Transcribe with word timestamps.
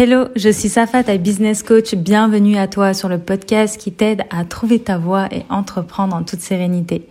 Hello, 0.00 0.28
je 0.36 0.50
suis 0.50 0.68
Safa, 0.68 1.02
ta 1.02 1.16
business 1.16 1.64
coach. 1.64 1.96
Bienvenue 1.96 2.56
à 2.56 2.68
toi 2.68 2.94
sur 2.94 3.08
le 3.08 3.18
podcast 3.18 3.80
qui 3.80 3.90
t'aide 3.90 4.22
à 4.30 4.44
trouver 4.44 4.78
ta 4.78 4.96
voie 4.96 5.26
et 5.32 5.42
entreprendre 5.50 6.14
en 6.14 6.22
toute 6.22 6.38
sérénité. 6.38 7.08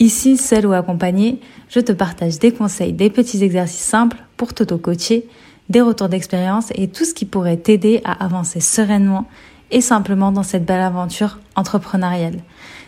Ici, 0.00 0.38
seul 0.38 0.64
ou 0.64 0.72
accompagné, 0.72 1.38
je 1.68 1.80
te 1.80 1.92
partage 1.92 2.38
des 2.38 2.50
conseils, 2.50 2.94
des 2.94 3.10
petits 3.10 3.44
exercices 3.44 3.84
simples 3.84 4.16
pour 4.38 4.54
t'auto-coacher, 4.54 5.28
des 5.68 5.82
retours 5.82 6.08
d'expérience 6.08 6.70
et 6.76 6.88
tout 6.88 7.04
ce 7.04 7.12
qui 7.12 7.26
pourrait 7.26 7.58
t'aider 7.58 8.00
à 8.06 8.24
avancer 8.24 8.60
sereinement 8.60 9.28
et 9.70 9.82
simplement 9.82 10.32
dans 10.32 10.42
cette 10.42 10.64
belle 10.64 10.80
aventure 10.80 11.40
entrepreneuriale. 11.56 12.38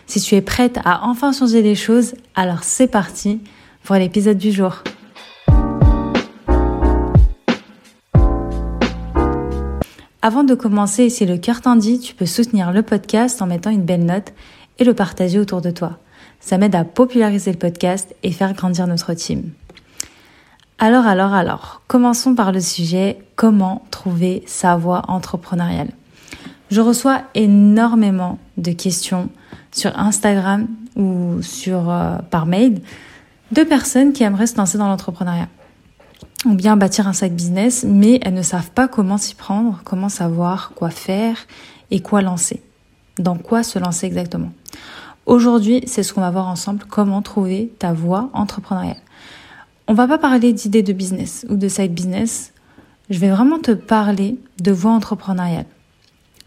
Si 0.07 0.19
tu 0.19 0.33
es 0.33 0.41
prête 0.41 0.79
à 0.83 1.05
enfin 1.05 1.31
changer 1.31 1.61
les 1.61 1.75
choses, 1.75 2.15
alors 2.33 2.63
c'est 2.63 2.87
parti 2.87 3.39
pour 3.83 3.97
l'épisode 3.97 4.39
du 4.39 4.51
jour. 4.51 4.81
Avant 10.27 10.43
de 10.43 10.55
commencer, 10.55 11.09
si 11.09 11.25
le 11.25 11.37
cœur 11.37 11.61
t'en 11.61 11.77
dit, 11.77 12.01
tu 12.01 12.13
peux 12.13 12.25
soutenir 12.25 12.73
le 12.73 12.81
podcast 12.81 13.41
en 13.41 13.45
mettant 13.45 13.69
une 13.69 13.85
belle 13.85 14.03
note 14.03 14.33
et 14.77 14.83
le 14.83 14.93
partager 14.93 15.39
autour 15.39 15.61
de 15.61 15.71
toi. 15.71 15.99
Ça 16.41 16.57
m'aide 16.57 16.75
à 16.75 16.83
populariser 16.83 17.49
le 17.53 17.57
podcast 17.57 18.13
et 18.23 18.33
faire 18.33 18.51
grandir 18.51 18.87
notre 18.87 19.13
team. 19.13 19.51
Alors, 20.79 21.07
alors, 21.07 21.33
alors, 21.33 21.81
commençons 21.87 22.35
par 22.35 22.51
le 22.51 22.59
sujet 22.59 23.19
comment 23.37 23.85
trouver 23.89 24.43
sa 24.47 24.75
voie 24.75 25.03
entrepreneuriale. 25.07 25.91
Je 26.71 26.81
reçois 26.81 27.21
énormément 27.33 28.37
de 28.57 28.73
questions 28.73 29.29
sur 29.71 29.97
Instagram 29.97 30.67
ou 30.97 31.41
sur 31.41 31.89
euh, 31.89 32.17
par 32.17 32.47
mail 32.47 32.81
de 33.53 33.63
personnes 33.63 34.11
qui 34.11 34.23
aimeraient 34.23 34.47
se 34.47 34.57
lancer 34.57 34.77
dans 34.77 34.89
l'entrepreneuriat 34.89 35.47
bien 36.53 36.77
bâtir 36.77 37.07
un 37.07 37.13
side 37.13 37.35
business, 37.35 37.85
mais 37.87 38.19
elles 38.23 38.33
ne 38.33 38.41
savent 38.41 38.71
pas 38.71 38.87
comment 38.87 39.17
s'y 39.17 39.35
prendre, 39.35 39.81
comment 39.83 40.09
savoir 40.09 40.71
quoi 40.75 40.89
faire 40.89 41.37
et 41.91 42.01
quoi 42.01 42.21
lancer. 42.21 42.61
Dans 43.17 43.35
quoi 43.35 43.63
se 43.63 43.79
lancer 43.79 44.05
exactement. 44.05 44.51
Aujourd'hui, 45.25 45.81
c'est 45.87 46.03
ce 46.03 46.13
qu'on 46.13 46.21
va 46.21 46.31
voir 46.31 46.47
ensemble, 46.47 46.85
comment 46.89 47.21
trouver 47.21 47.73
ta 47.79 47.93
voie 47.93 48.29
entrepreneuriale. 48.33 49.01
On 49.87 49.93
va 49.93 50.07
pas 50.07 50.17
parler 50.17 50.53
d'idées 50.53 50.83
de 50.83 50.93
business 50.93 51.45
ou 51.49 51.55
de 51.55 51.67
side 51.67 51.93
business. 51.93 52.53
Je 53.09 53.19
vais 53.19 53.29
vraiment 53.29 53.59
te 53.59 53.71
parler 53.71 54.39
de 54.61 54.71
voie 54.71 54.91
entrepreneuriale. 54.91 55.65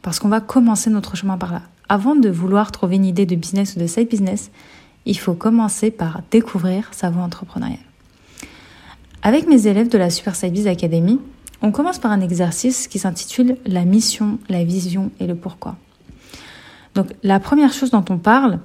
Parce 0.03 0.19
qu'on 0.19 0.29
va 0.29 0.41
commencer 0.41 0.91
notre 0.91 1.17
chemin 1.17 1.37
par 1.37 1.53
là. 1.53 1.63
Avant 1.89 2.15
de 2.15 2.29
vouloir 2.29 2.73
trouver 2.73 2.97
une 2.97 3.05
idée 3.05 3.27
de 3.27 3.35
business 3.35 3.77
ou 3.77 3.81
de 3.81 3.87
side 3.87 4.09
business, 4.09 4.51
il 5.07 5.19
faut 5.19 5.35
commencer 5.35 5.91
par 5.91 6.23
découvrir 6.31 6.89
sa 6.93 7.11
voie 7.11 7.23
entrepreneuriale. 7.23 7.90
Avec 9.23 9.47
mes 9.47 9.67
élèves 9.67 9.91
de 9.91 9.99
la 9.99 10.09
Super 10.09 10.33
Biz 10.51 10.67
Academy, 10.67 11.21
on 11.61 11.73
commence 11.73 11.99
par 11.99 12.11
un 12.11 12.23
exercice 12.23 12.89
qui 12.89 12.99
s'intitule 12.99 13.59
La 13.67 13.85
mission, 13.85 14.39
la 14.49 14.65
vision 14.65 15.11
et 15.21 15.27
le 15.27 15.35
pourquoi. 15.35 15.77
Donc 16.95 17.09
la 17.23 17.39
première 17.39 17.75
chose 17.75 17.91
dont 17.91 18.05
on 18.09 18.17
parle, 18.17 18.61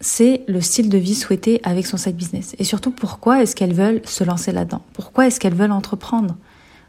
c'est 0.00 0.42
le 0.48 0.60
style 0.60 0.88
de 0.88 0.98
vie 0.98 1.14
souhaité 1.14 1.60
avec 1.62 1.86
son 1.86 1.96
side 1.96 2.16
business. 2.16 2.56
Et 2.58 2.64
surtout, 2.64 2.90
pourquoi 2.90 3.40
est-ce 3.40 3.54
qu'elles 3.54 3.72
veulent 3.72 4.02
se 4.04 4.24
lancer 4.24 4.50
là-dedans? 4.50 4.82
Pourquoi 4.94 5.28
est-ce 5.28 5.38
qu'elles 5.38 5.54
veulent 5.54 5.70
entreprendre? 5.70 6.34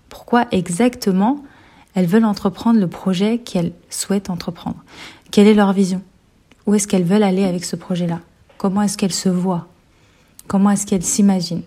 Pourquoi 0.09 0.47
exactement 0.51 1.43
elles 1.93 2.07
veulent 2.07 2.25
entreprendre 2.25 2.79
le 2.79 2.87
projet 2.87 3.37
qu'elles 3.37 3.71
souhaitent 3.91 4.31
entreprendre? 4.31 4.83
Quelle 5.29 5.47
est 5.47 5.53
leur 5.53 5.73
vision? 5.73 6.01
Où 6.65 6.73
est-ce 6.73 6.87
qu'elles 6.87 7.03
veulent 7.03 7.23
aller 7.23 7.45
avec 7.45 7.65
ce 7.65 7.75
projet-là? 7.75 8.21
Comment 8.57 8.81
est-ce 8.81 8.97
qu'elles 8.97 9.13
se 9.13 9.29
voient? 9.29 9.67
Comment 10.47 10.71
est-ce 10.71 10.87
qu'elles 10.87 11.03
s'imaginent? 11.03 11.61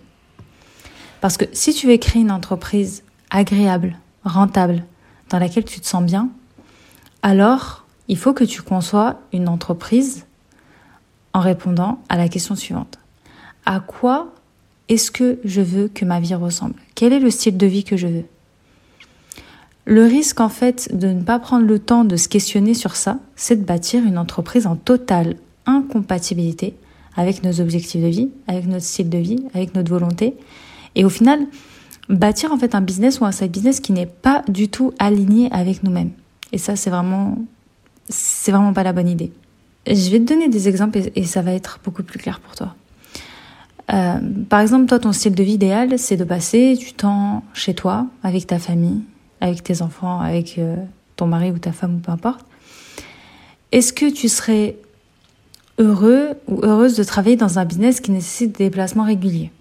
Parce 1.21 1.37
que 1.37 1.45
si 1.53 1.73
tu 1.73 1.87
veux 1.87 1.97
créer 1.97 2.21
une 2.21 2.31
entreprise 2.31 3.03
agréable, 3.29 3.97
rentable, 4.23 4.83
dans 5.29 5.39
laquelle 5.39 5.65
tu 5.65 5.79
te 5.79 5.85
sens 5.85 6.03
bien, 6.03 6.29
alors 7.21 7.85
il 8.07 8.17
faut 8.17 8.33
que 8.33 8.43
tu 8.43 8.61
conçois 8.61 9.19
une 9.33 9.47
entreprise 9.47 10.25
en 11.33 11.41
répondant 11.41 11.99
à 12.09 12.17
la 12.17 12.27
question 12.27 12.55
suivante. 12.55 12.97
À 13.65 13.79
quoi 13.79 14.33
est-ce 14.87 15.11
que 15.11 15.39
je 15.45 15.61
veux 15.61 15.87
que 15.87 16.05
ma 16.05 16.19
vie 16.19 16.33
ressemble? 16.33 16.75
Quel 16.95 17.13
est 17.13 17.19
le 17.19 17.29
style 17.29 17.57
de 17.57 17.67
vie 17.67 17.83
que 17.83 17.97
je 17.97 18.07
veux? 18.07 18.25
Le 19.85 20.03
risque 20.05 20.39
en 20.39 20.49
fait 20.49 20.95
de 20.95 21.07
ne 21.07 21.21
pas 21.21 21.39
prendre 21.39 21.65
le 21.65 21.79
temps 21.79 22.03
de 22.03 22.15
se 22.15 22.27
questionner 22.27 22.73
sur 22.73 22.95
ça, 22.95 23.19
c'est 23.35 23.55
de 23.55 23.65
bâtir 23.65 24.03
une 24.03 24.17
entreprise 24.17 24.67
en 24.67 24.75
totale 24.75 25.35
incompatibilité 25.65 26.75
avec 27.15 27.43
nos 27.43 27.59
objectifs 27.59 28.01
de 28.01 28.07
vie, 28.07 28.29
avec 28.47 28.65
notre 28.67 28.85
style 28.85 29.09
de 29.09 29.17
vie, 29.17 29.43
avec 29.53 29.75
notre 29.75 29.89
volonté 29.91 30.35
et 30.95 31.05
au 31.05 31.09
final, 31.09 31.39
bâtir 32.09 32.51
en 32.51 32.57
fait 32.57 32.75
un 32.75 32.81
business 32.81 33.19
ou 33.19 33.25
un 33.25 33.31
side 33.31 33.51
business 33.51 33.79
qui 33.79 33.93
n'est 33.93 34.05
pas 34.05 34.43
du 34.47 34.67
tout 34.67 34.93
aligné 34.99 35.51
avec 35.51 35.83
nous-mêmes. 35.83 36.11
Et 36.51 36.57
ça, 36.57 36.75
c'est 36.75 36.89
vraiment, 36.89 37.37
c'est 38.09 38.51
vraiment 38.51 38.73
pas 38.73 38.83
la 38.83 38.93
bonne 38.93 39.07
idée. 39.07 39.31
Je 39.87 40.09
vais 40.09 40.19
te 40.19 40.25
donner 40.25 40.49
des 40.49 40.67
exemples 40.67 40.99
et, 41.15 41.23
ça 41.23 41.41
va 41.41 41.53
être 41.53 41.79
beaucoup 41.83 42.03
plus 42.03 42.19
clair 42.19 42.39
pour 42.39 42.55
toi. 42.55 42.75
Euh, 43.91 44.19
par 44.49 44.59
exemple, 44.59 44.85
toi, 44.87 44.99
ton 44.99 45.11
style 45.11 45.33
de 45.33 45.43
vie 45.43 45.53
idéal, 45.53 45.97
c'est 45.97 46.17
de 46.17 46.23
passer 46.23 46.75
du 46.75 46.93
temps 46.93 47.43
chez 47.53 47.73
toi, 47.73 48.05
avec 48.21 48.45
ta 48.45 48.59
famille, 48.59 49.01
avec 49.41 49.63
tes 49.63 49.81
enfants, 49.81 50.19
avec 50.19 50.57
euh, 50.59 50.75
ton 51.15 51.27
mari 51.27 51.51
ou 51.51 51.57
ta 51.57 51.71
femme 51.71 51.95
ou 51.95 51.99
peu 51.99 52.11
importe. 52.11 52.45
Est-ce 53.71 53.93
que 53.93 54.09
tu 54.09 54.29
serais 54.29 54.77
heureux 55.77 56.31
ou 56.47 56.59
heureuse 56.63 56.95
de 56.97 57.03
travailler 57.03 57.35
dans 57.35 57.57
un 57.57 57.65
business 57.65 58.01
qui 58.01 58.11
nécessite 58.11 58.57
des 58.57 58.65
déplacements 58.65 59.05
réguliers? 59.05 59.51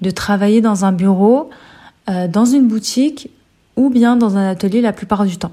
De 0.00 0.10
travailler 0.10 0.60
dans 0.60 0.84
un 0.84 0.92
bureau, 0.92 1.50
euh, 2.08 2.28
dans 2.28 2.44
une 2.44 2.66
boutique 2.68 3.30
ou 3.76 3.90
bien 3.90 4.16
dans 4.16 4.36
un 4.36 4.48
atelier 4.48 4.80
la 4.80 4.92
plupart 4.92 5.24
du 5.24 5.36
temps. 5.36 5.52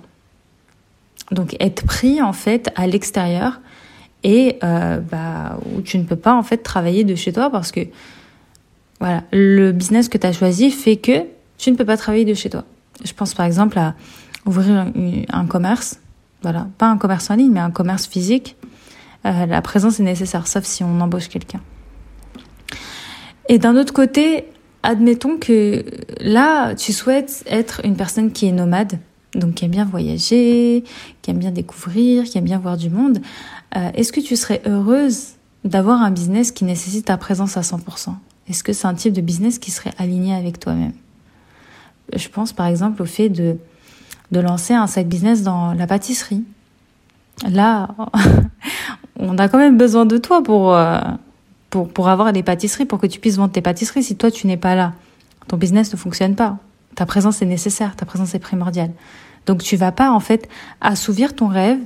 Donc 1.31 1.55
être 1.59 1.85
pris 1.85 2.21
en 2.21 2.33
fait 2.33 2.69
à 2.75 2.87
l'extérieur 2.87 3.59
et 4.23 4.57
euh, 4.63 4.99
bah, 4.99 5.59
où 5.73 5.81
tu 5.81 5.97
ne 5.97 6.03
peux 6.03 6.15
pas 6.15 6.33
en 6.33 6.43
fait 6.43 6.57
travailler 6.57 7.03
de 7.03 7.15
chez 7.15 7.33
toi 7.33 7.49
parce 7.49 7.71
que 7.71 7.81
voilà 8.99 9.23
le 9.31 9.71
business 9.71 10.09
que 10.09 10.17
tu 10.17 10.25
as 10.25 10.33
choisi 10.33 10.71
fait 10.71 10.97
que 10.97 11.25
tu 11.57 11.71
ne 11.71 11.75
peux 11.75 11.85
pas 11.85 11.97
travailler 11.97 12.25
de 12.25 12.33
chez 12.33 12.49
toi. 12.49 12.63
Je 13.03 13.13
pense 13.13 13.33
par 13.33 13.45
exemple 13.45 13.77
à 13.77 13.95
ouvrir 14.45 14.87
un, 15.29 15.45
commerce, 15.45 15.99
voilà, 16.41 16.67
pas 16.77 16.87
un 16.87 16.97
commerce 16.97 17.29
en 17.29 17.35
ligne 17.35 17.51
mais 17.51 17.59
un 17.59 17.71
commerce 17.71 18.07
physique. 18.07 18.55
Euh, 19.25 19.45
la 19.45 19.61
présence 19.61 19.99
est 19.99 20.03
nécessaire 20.03 20.47
sauf 20.47 20.63
si 20.63 20.83
on 20.83 20.99
embauche 21.01 21.27
quelqu'un. 21.27 21.61
Et 23.49 23.59
d'un 23.59 23.75
autre 23.77 23.93
côté, 23.93 24.45
admettons 24.83 25.37
que 25.37 25.85
là, 26.19 26.75
tu 26.75 26.93
souhaites 26.93 27.43
être 27.47 27.81
une 27.85 27.95
personne 27.95 28.31
qui 28.31 28.47
est 28.47 28.51
nomade, 28.51 28.99
donc 29.35 29.55
qui 29.55 29.65
aime 29.65 29.71
bien 29.71 29.85
voyager, 29.85 30.83
qui 31.21 31.31
aime 31.31 31.37
bien 31.37 31.51
découvrir, 31.51 32.23
qui 32.25 32.37
aime 32.37 32.43
bien 32.43 32.59
voir 32.59 32.77
du 32.77 32.89
monde. 32.89 33.19
Euh, 33.75 33.89
est-ce 33.93 34.11
que 34.11 34.19
tu 34.19 34.35
serais 34.35 34.61
heureuse 34.65 35.33
d'avoir 35.63 36.01
un 36.01 36.11
business 36.11 36.51
qui 36.51 36.65
nécessite 36.65 37.05
ta 37.05 37.17
présence 37.17 37.57
à 37.57 37.61
100% 37.61 38.13
Est-ce 38.49 38.63
que 38.63 38.73
c'est 38.73 38.87
un 38.87 38.93
type 38.93 39.13
de 39.13 39.21
business 39.21 39.59
qui 39.59 39.71
serait 39.71 39.93
aligné 39.97 40.33
avec 40.33 40.59
toi-même? 40.59 40.93
Je 42.15 42.29
pense 42.29 42.53
par 42.53 42.67
exemple 42.67 43.01
au 43.01 43.05
fait 43.05 43.29
de, 43.29 43.57
de 44.31 44.39
lancer 44.39 44.73
un 44.73 44.87
side 44.87 45.07
business 45.07 45.43
dans 45.43 45.73
la 45.73 45.87
pâtisserie. 45.87 46.43
Là, 47.49 47.89
on 49.19 49.37
a 49.37 49.49
quand 49.49 49.57
même 49.57 49.77
besoin 49.77 50.05
de 50.05 50.17
toi 50.17 50.43
pour... 50.43 50.73
Euh, 50.73 50.99
pour, 51.69 51.87
pour 51.89 52.09
avoir 52.09 52.33
des 52.33 52.43
pâtisseries, 52.43 52.85
pour 52.85 52.99
que 52.99 53.07
tu 53.07 53.19
puisses 53.19 53.37
vendre 53.37 53.51
tes 53.51 53.61
pâtisseries. 53.61 54.03
Si 54.03 54.15
toi, 54.15 54.31
tu 54.31 54.47
n'es 54.47 54.57
pas 54.57 54.75
là, 54.75 54.93
ton 55.47 55.57
business 55.57 55.91
ne 55.91 55.97
fonctionne 55.97 56.35
pas. 56.35 56.57
Ta 56.95 57.05
présence 57.05 57.41
est 57.41 57.45
nécessaire, 57.45 57.95
ta 57.95 58.05
présence 58.05 58.33
est 58.35 58.39
primordiale. 58.39 58.91
Donc, 59.45 59.61
tu 59.61 59.75
vas 59.75 59.91
pas, 59.91 60.11
en 60.11 60.19
fait, 60.19 60.47
assouvir 60.81 61.35
ton 61.35 61.47
rêve, 61.47 61.79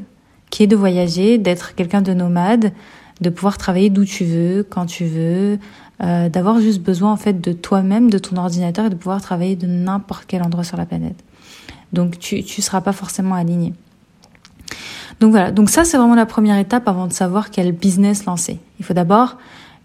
qui 0.50 0.64
est 0.64 0.68
de 0.68 0.76
voyager, 0.76 1.38
d'être 1.38 1.76
quelqu'un 1.76 2.02
de 2.02 2.14
nomade, 2.14 2.74
de 3.22 3.30
pouvoir 3.30 3.58
travailler 3.58 3.90
d'où 3.90 4.06
tu 4.06 4.26
veux, 4.26 4.66
quand 4.68 4.86
tu 4.86 5.06
veux, 5.06 5.60
euh, 6.04 6.30
d'avoir 6.30 6.60
juste 6.60 6.82
besoin, 6.82 7.12
en 7.12 7.18
fait, 7.18 7.40
de 7.40 7.54
toi-même, 7.54 8.10
de 8.10 8.18
ton 8.18 8.38
ordinateur 8.38 8.86
et 8.86 8.90
de 8.90 8.96
pouvoir 8.96 9.22
travailler 9.22 9.56
de 9.56 9.68
n'importe 9.68 10.26
quel 10.28 10.42
endroit 10.44 10.64
sur 10.64 10.78
la 10.78 10.86
planète. 10.86 11.24
Donc, 11.94 12.18
tu, 12.20 12.44
tu 12.44 12.62
seras 12.62 12.82
pas 12.82 12.94
forcément 12.94 13.36
aligné. 13.36 13.74
Donc 15.20 15.30
voilà, 15.30 15.52
donc 15.52 15.70
ça 15.70 15.84
c'est 15.84 15.98
vraiment 15.98 16.16
la 16.16 16.26
première 16.26 16.58
étape 16.58 16.88
avant 16.88 17.06
de 17.06 17.14
savoir 17.14 17.52
quel 17.52 17.72
business 17.74 18.26
lancer. 18.26 18.60
Il 18.80 18.86
faut 18.86 18.96
d'abord 18.96 19.38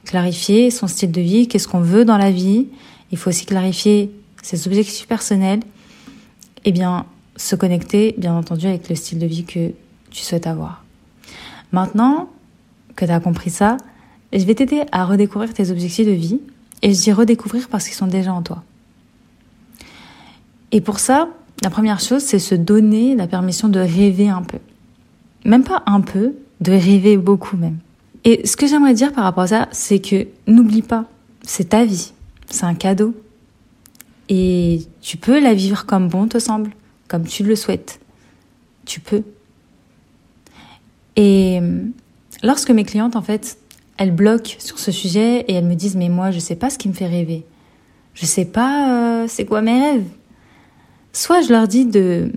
clarifier 0.06 0.70
son 0.70 0.86
style 0.86 1.12
de 1.12 1.20
vie, 1.20 1.48
qu'est-ce 1.48 1.68
qu'on 1.68 1.80
veut 1.80 2.06
dans 2.06 2.16
la 2.16 2.30
vie. 2.30 2.68
Il 3.12 3.18
faut 3.18 3.28
aussi 3.28 3.44
clarifier 3.44 4.10
ses 4.42 4.66
objectifs 4.66 5.06
personnels 5.06 5.60
et 6.64 6.72
bien 6.72 7.04
se 7.36 7.54
connecter, 7.56 8.14
bien 8.16 8.34
entendu, 8.34 8.66
avec 8.66 8.88
le 8.88 8.94
style 8.94 9.18
de 9.18 9.26
vie 9.26 9.44
que 9.44 9.72
tu 10.10 10.22
souhaites 10.22 10.46
avoir. 10.46 10.84
Maintenant 11.72 12.30
que 12.94 13.04
tu 13.04 13.10
as 13.10 13.20
compris 13.20 13.50
ça, 13.50 13.76
je 14.32 14.44
vais 14.44 14.54
t'aider 14.54 14.82
à 14.92 15.04
redécouvrir 15.04 15.52
tes 15.52 15.70
objectifs 15.70 16.06
de 16.06 16.12
vie. 16.12 16.40
Et 16.82 16.92
je 16.92 17.02
dis 17.02 17.12
redécouvrir 17.12 17.68
parce 17.68 17.86
qu'ils 17.86 17.94
sont 17.94 18.06
déjà 18.06 18.32
en 18.32 18.42
toi. 18.42 18.62
Et 20.72 20.80
pour 20.80 20.98
ça, 20.98 21.28
la 21.62 21.70
première 21.70 22.00
chose, 22.00 22.22
c'est 22.22 22.38
se 22.38 22.54
donner 22.54 23.14
la 23.14 23.26
permission 23.26 23.68
de 23.68 23.80
rêver 23.80 24.28
un 24.28 24.42
peu. 24.42 24.58
Même 25.44 25.64
pas 25.64 25.82
un 25.86 26.00
peu, 26.00 26.34
de 26.60 26.72
rêver 26.72 27.16
beaucoup 27.16 27.56
même. 27.56 27.78
Et 28.26 28.44
ce 28.44 28.56
que 28.56 28.67
j'aimerais 28.67 28.93
dire 28.93 29.12
par 29.12 29.23
rapport 29.23 29.44
à 29.44 29.46
ça, 29.46 29.69
c'est 29.70 30.00
que 30.00 30.26
n'oublie 30.49 30.82
pas, 30.82 31.05
c'est 31.43 31.69
ta 31.69 31.84
vie, 31.84 32.12
c'est 32.50 32.64
un 32.64 32.75
cadeau. 32.75 33.14
Et 34.28 34.82
tu 35.00 35.17
peux 35.17 35.40
la 35.40 35.55
vivre 35.55 35.87
comme 35.87 36.08
bon 36.08 36.26
te 36.26 36.40
semble. 36.40 36.73
comme 37.06 37.25
tu 37.25 37.44
le 37.44 37.55
souhaites. 37.55 38.00
Tu 38.84 38.99
peux. 38.99 39.23
Et 41.14 41.61
euh, 41.62 41.84
lorsque 42.43 42.73
mes 42.73 42.82
clientes, 42.82 43.14
en 43.14 43.23
fait, 43.23 43.58
elles 43.96 44.11
bloquent 44.11 44.56
sur 44.58 44.81
ce 44.81 44.90
sujet 44.90 45.43
et 45.43 45.55
elles 45.55 45.64
me 45.64 45.76
disent 45.76 45.94
mais 45.94 46.08
moi 46.08 46.32
je 46.32 46.40
sais 46.40 46.56
pas 46.56 46.69
ce 46.69 46.78
qui 46.78 46.88
me 46.88 46.94
fait 46.94 47.06
rêver. 47.06 47.44
Je 48.14 48.26
sais 48.26 48.44
pas 48.44 49.23
euh, 49.23 49.26
c'est 49.28 49.44
quoi 49.44 49.62
mes 49.62 49.81
rêves. 49.81 50.08
Soit 51.12 51.43
je 51.43 51.52
leur 51.52 51.69
dis 51.69 51.84
de 51.84 52.32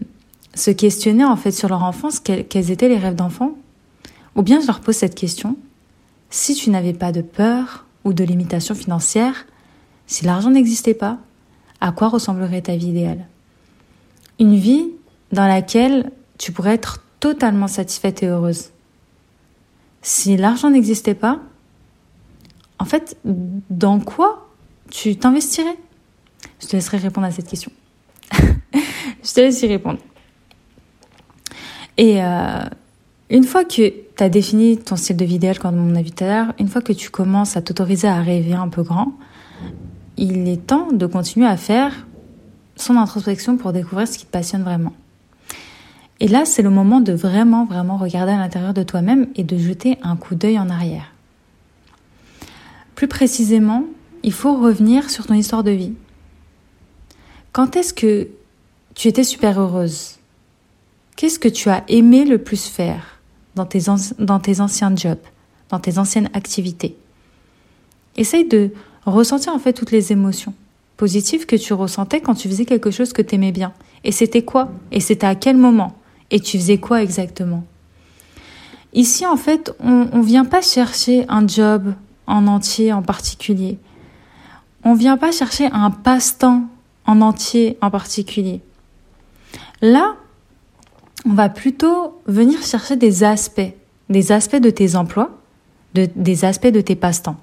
se 0.54 0.70
questionner 0.70 1.26
en 1.26 1.36
fait 1.36 1.52
sur 1.52 1.68
leur 1.68 1.84
enfance, 1.84 2.20
quels 2.20 2.70
étaient 2.70 2.90
les 2.90 2.98
rêves 2.98 3.16
d'enfant, 3.16 3.58
ou 4.36 4.44
bien 4.44 4.62
je 4.62 4.68
leur 4.68 4.82
pose 4.82 4.96
cette 4.96 5.16
question 5.16 5.58
si 6.30 6.56
tu 6.56 6.70
n'avais 6.70 6.94
pas 6.94 7.12
de 7.12 7.22
peur 7.22 7.86
ou 8.04 8.14
de 8.14 8.24
limitation 8.24 8.76
financière, 8.76 9.46
si 10.08 10.26
l'argent 10.26 10.50
n'existait 10.50 10.94
pas, 10.94 11.18
à 11.82 11.92
quoi 11.92 12.10
ressemblerait 12.10 12.62
ta 12.62 12.76
vie 12.76 12.90
idéale? 12.90 13.28
Une 14.40 14.56
vie 14.56 14.88
dans 15.32 15.48
laquelle 15.48 16.12
tu 16.38 16.52
pourrais 16.52 16.74
être 16.74 17.04
totalement 17.20 17.68
satisfaite 17.68 18.24
et 18.24 18.28
heureuse. 18.28 18.70
Si 20.02 20.38
l'argent 20.38 20.70
n'existait 20.70 21.14
pas, 21.14 21.40
en 22.80 22.86
fait, 22.86 23.18
dans 23.26 24.00
quoi 24.00 24.50
tu 24.90 25.18
t'investirais? 25.18 25.78
Je 26.62 26.68
te 26.68 26.76
laisserai 26.76 26.98
répondre 26.98 27.28
à 27.28 27.32
cette 27.32 27.48
question. 27.48 27.72
je 28.34 29.34
te 29.34 29.42
laisse 29.42 29.62
y 29.62 29.68
répondre. 29.68 30.00
Et 31.98 32.24
euh, 32.24 32.64
une 33.30 33.44
fois 33.44 33.66
que 33.66 33.92
tu 34.20 34.26
as 34.26 34.30
défini 34.30 34.78
ton 34.78 34.98
style 34.98 35.16
de 35.16 35.24
vie 35.24 35.36
idéal, 35.36 35.60
comme 35.60 35.78
on 35.78 35.96
a 35.96 36.02
vu 36.02 36.12
tout 36.12 36.26
à 36.26 36.28
l'heure, 36.28 36.54
une 36.60 36.68
fois 36.68 36.82
que 36.82 36.92
tu 36.92 37.10
commences 37.10 37.56
à 37.56 37.62
t'autoriser 37.62 38.10
à 38.10 38.20
rêver 38.20 38.54
un 38.54 38.68
peu 38.68 38.84
grand, 38.84 39.14
il 40.18 40.46
est 40.50 40.68
temps 40.68 40.92
de 40.92 41.06
continuer 41.06 41.48
à 41.48 41.56
faire 41.56 42.06
son 42.76 42.98
introspection 42.98 43.56
pour 43.56 43.72
découvrir 43.72 44.10
ce 44.10 44.18
qui 44.18 44.26
te 44.26 44.32
passionne 44.32 44.64
vraiment. 44.64 44.92
Et 46.20 46.28
là, 46.28 46.44
c'est 46.44 46.62
le 46.62 46.70
moment 46.70 47.00
de 47.00 47.14
vraiment, 47.14 47.64
vraiment 47.64 47.96
regarder 47.96 48.34
à 48.34 48.38
l'intérieur 48.38 48.74
de 48.74 48.84
toi-même 48.84 49.28
et 49.38 49.46
de 49.46 49.58
jeter 49.58 49.98
un 50.02 50.18
coup 50.18 50.36
d'œil 50.36 50.60
en 50.60 50.70
arrière. 50.70 51.14
Plus 52.96 53.08
précisément, 53.08 53.86
il 54.24 54.34
faut 54.34 54.58
revenir 54.58 55.10
sur 55.10 55.28
ton 55.28 55.34
histoire 55.34 55.64
de 55.64 55.72
vie. 55.72 55.94
Quand 57.54 57.78
est-ce 57.78 57.94
que 57.94 58.28
tu 58.96 59.08
étais 59.08 59.24
super 59.24 59.62
heureuse? 59.62 60.18
Qu'est-ce 61.16 61.40
que 61.40 61.48
tu 61.48 61.70
as 61.70 61.86
aimé 61.88 62.26
le 62.26 62.38
plus 62.38 62.66
faire? 62.66 63.19
Dans 63.60 63.66
tes, 63.66 63.82
dans 64.20 64.40
tes 64.40 64.62
anciens 64.62 64.96
jobs, 64.96 65.20
dans 65.70 65.80
tes 65.80 65.98
anciennes 65.98 66.30
activités 66.34 66.96
Essaye 68.16 68.48
de 68.48 68.72
ressentir 69.06 69.54
en 69.54 69.60
fait 69.60 69.74
toutes 69.74 69.92
les 69.92 70.12
émotions 70.12 70.54
positives 70.98 71.46
que 71.46 71.56
tu 71.56 71.74
ressentais 71.74 72.20
quand 72.22 72.36
tu 72.36 72.50
faisais 72.50 72.66
quelque 72.66 72.92
chose 72.92 73.14
que 73.14 73.22
tu 73.22 73.36
aimais 73.36 73.52
bien. 73.52 73.72
Et 74.04 74.12
c'était 74.12 74.42
quoi? 74.42 74.70
Et 74.92 75.00
c'était 75.00 75.28
à 75.28 75.36
quel 75.36 75.56
moment? 75.56 75.96
Et 76.32 76.40
tu 76.40 76.58
faisais 76.58 76.78
quoi 76.78 77.02
exactement? 77.02 77.64
Ici, 78.94 79.26
en 79.26 79.38
fait, 79.38 79.74
on 79.80 80.10
ne 80.12 80.24
vient 80.24 80.46
pas 80.46 80.62
chercher 80.62 81.26
un 81.30 81.48
job 81.48 81.94
en 82.28 82.48
entier 82.48 82.92
en 82.92 83.02
particulier. 83.02 83.78
On 84.84 84.94
vient 84.94 85.18
pas 85.18 85.32
chercher 85.32 85.68
un 85.72 85.92
passe-temps 85.92 86.64
en 87.06 87.22
entier 87.22 87.78
en 87.82 87.92
particulier. 87.92 88.62
Là, 89.82 90.16
on 91.26 91.34
va 91.34 91.50
plutôt 91.50 92.22
venir 92.26 92.62
chercher 92.64 92.96
des 92.96 93.24
aspects, 93.24 93.74
des 94.10 94.32
aspects 94.32 94.56
de 94.56 94.70
tes 94.70 94.96
emplois, 94.96 95.38
des 95.94 96.46
aspects 96.46 96.68
de 96.68 96.82
tes 96.82 96.96
passe-temps 96.96 97.38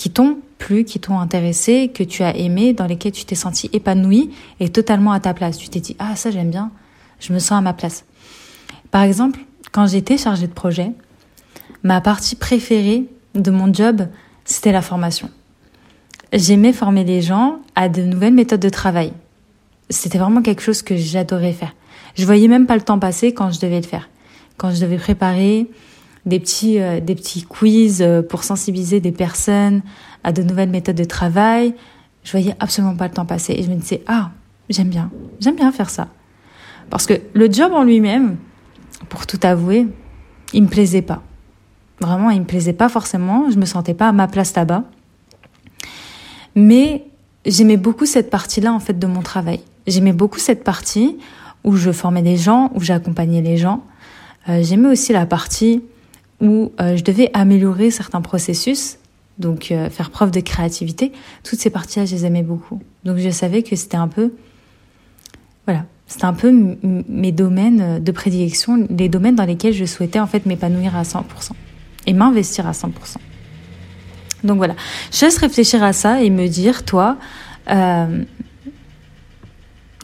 qui 0.00 0.10
t'ont 0.10 0.38
plu, 0.56 0.84
qui 0.84 0.98
t'ont 0.98 1.18
intéressé, 1.18 1.90
que 1.92 2.02
tu 2.02 2.22
as 2.22 2.34
aimé, 2.34 2.72
dans 2.72 2.86
lesquels 2.86 3.12
tu 3.12 3.26
t'es 3.26 3.34
senti 3.34 3.68
épanoui 3.74 4.30
et 4.58 4.70
totalement 4.70 5.12
à 5.12 5.20
ta 5.20 5.34
place. 5.34 5.58
Tu 5.58 5.68
t'es 5.68 5.80
dit, 5.80 5.94
ah 5.98 6.16
ça 6.16 6.30
j'aime 6.30 6.48
bien, 6.48 6.70
je 7.18 7.34
me 7.34 7.38
sens 7.38 7.58
à 7.58 7.60
ma 7.60 7.74
place. 7.74 8.06
Par 8.90 9.02
exemple, 9.02 9.40
quand 9.72 9.86
j'étais 9.86 10.16
chargée 10.16 10.46
de 10.46 10.54
projet, 10.54 10.92
ma 11.82 12.00
partie 12.00 12.34
préférée 12.34 13.08
de 13.34 13.50
mon 13.50 13.74
job, 13.74 14.08
c'était 14.46 14.72
la 14.72 14.80
formation. 14.80 15.28
J'aimais 16.32 16.72
former 16.72 17.04
les 17.04 17.20
gens 17.20 17.58
à 17.74 17.90
de 17.90 18.00
nouvelles 18.00 18.32
méthodes 18.32 18.60
de 18.60 18.70
travail. 18.70 19.12
C'était 19.90 20.16
vraiment 20.16 20.40
quelque 20.40 20.62
chose 20.62 20.80
que 20.80 20.96
j'adorais 20.96 21.52
faire. 21.52 21.74
Je 22.16 22.24
voyais 22.24 22.48
même 22.48 22.66
pas 22.66 22.76
le 22.76 22.82
temps 22.82 22.98
passer 22.98 23.32
quand 23.32 23.50
je 23.50 23.60
devais 23.60 23.80
le 23.80 23.86
faire. 23.86 24.08
Quand 24.56 24.72
je 24.72 24.80
devais 24.80 24.98
préparer 24.98 25.68
des 26.26 26.38
petits, 26.38 26.80
euh, 26.80 27.00
des 27.00 27.14
petits 27.14 27.42
quiz 27.42 28.02
euh, 28.02 28.22
pour 28.22 28.44
sensibiliser 28.44 29.00
des 29.00 29.12
personnes 29.12 29.82
à 30.22 30.32
de 30.32 30.42
nouvelles 30.42 30.68
méthodes 30.68 30.96
de 30.96 31.04
travail. 31.04 31.74
Je 32.24 32.32
voyais 32.32 32.54
absolument 32.60 32.96
pas 32.96 33.08
le 33.08 33.14
temps 33.14 33.24
passer 33.24 33.54
et 33.54 33.62
je 33.62 33.70
me 33.70 33.76
disais 33.76 34.02
ah 34.06 34.30
j'aime 34.68 34.88
bien, 34.88 35.10
j'aime 35.40 35.56
bien 35.56 35.72
faire 35.72 35.88
ça 35.88 36.08
parce 36.90 37.06
que 37.06 37.14
le 37.32 37.50
job 37.50 37.72
en 37.72 37.84
lui-même, 37.84 38.36
pour 39.08 39.26
tout 39.26 39.38
avouer, 39.42 39.86
il 40.52 40.64
me 40.64 40.68
plaisait 40.68 41.02
pas. 41.02 41.22
Vraiment, 42.00 42.30
il 42.30 42.40
me 42.40 42.46
plaisait 42.46 42.72
pas 42.72 42.88
forcément. 42.88 43.48
Je 43.50 43.56
me 43.56 43.64
sentais 43.64 43.94
pas 43.94 44.08
à 44.08 44.12
ma 44.12 44.26
place 44.26 44.54
là-bas. 44.54 44.84
Mais 46.56 47.06
j'aimais 47.46 47.76
beaucoup 47.76 48.06
cette 48.06 48.28
partie-là 48.28 48.72
en 48.72 48.80
fait 48.80 48.98
de 48.98 49.06
mon 49.06 49.22
travail. 49.22 49.60
J'aimais 49.86 50.12
beaucoup 50.12 50.40
cette 50.40 50.64
partie 50.64 51.18
où 51.64 51.76
je 51.76 51.90
formais 51.92 52.22
des 52.22 52.36
gens, 52.36 52.70
où 52.74 52.80
j'accompagnais 52.80 53.42
les 53.42 53.56
gens. 53.56 53.82
Euh, 54.48 54.62
j'aimais 54.62 54.88
aussi 54.88 55.12
la 55.12 55.26
partie 55.26 55.82
où 56.40 56.72
euh, 56.80 56.96
je 56.96 57.04
devais 57.04 57.30
améliorer 57.34 57.90
certains 57.90 58.22
processus, 58.22 58.96
donc 59.38 59.70
euh, 59.70 59.90
faire 59.90 60.10
preuve 60.10 60.30
de 60.30 60.40
créativité. 60.40 61.12
Toutes 61.44 61.58
ces 61.58 61.70
parties-là, 61.70 62.06
je 62.06 62.14
les 62.14 62.26
aimais 62.26 62.42
beaucoup. 62.42 62.80
Donc 63.04 63.18
je 63.18 63.30
savais 63.30 63.62
que 63.62 63.76
c'était 63.76 63.98
un 63.98 64.08
peu, 64.08 64.32
voilà, 65.66 65.84
c'était 66.06 66.24
un 66.24 66.32
peu 66.32 66.76
mes 67.08 67.32
domaines 67.32 68.02
de 68.02 68.12
prédilection, 68.12 68.86
les 68.90 69.08
domaines 69.08 69.36
dans 69.36 69.44
lesquels 69.44 69.74
je 69.74 69.84
souhaitais 69.84 70.18
en 70.18 70.26
fait 70.26 70.46
m'épanouir 70.46 70.96
à 70.96 71.02
100% 71.02 71.22
et 72.06 72.12
m'investir 72.14 72.66
à 72.66 72.72
100%. 72.72 72.88
Donc 74.42 74.56
voilà, 74.56 74.74
je 75.12 75.26
laisse 75.26 75.36
réfléchir 75.36 75.82
à 75.82 75.92
ça 75.92 76.22
et 76.22 76.30
me 76.30 76.48
dire, 76.48 76.86
toi, 76.86 77.18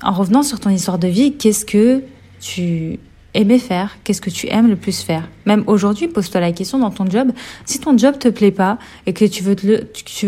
en 0.02 0.12
revenant 0.12 0.42
sur 0.42 0.60
ton 0.60 0.70
histoire 0.70 0.98
de 0.98 1.08
vie, 1.08 1.36
qu'est-ce 1.36 1.64
que 1.64 2.02
tu 2.40 2.98
aimer 3.34 3.58
faire? 3.58 3.96
Qu'est-ce 4.02 4.20
que 4.20 4.30
tu 4.30 4.48
aimes 4.48 4.68
le 4.68 4.76
plus 4.76 5.02
faire? 5.02 5.28
Même 5.44 5.62
aujourd'hui, 5.66 6.08
pose-toi 6.08 6.40
la 6.40 6.52
question 6.52 6.78
dans 6.78 6.90
ton 6.90 7.08
job. 7.08 7.32
Si 7.66 7.78
ton 7.78 7.96
job 7.96 8.18
te 8.18 8.28
plaît 8.28 8.50
pas 8.50 8.78
et 9.04 9.12
que 9.12 9.24
tu 9.24 9.42
veux 9.42 9.54
te, 9.54 9.84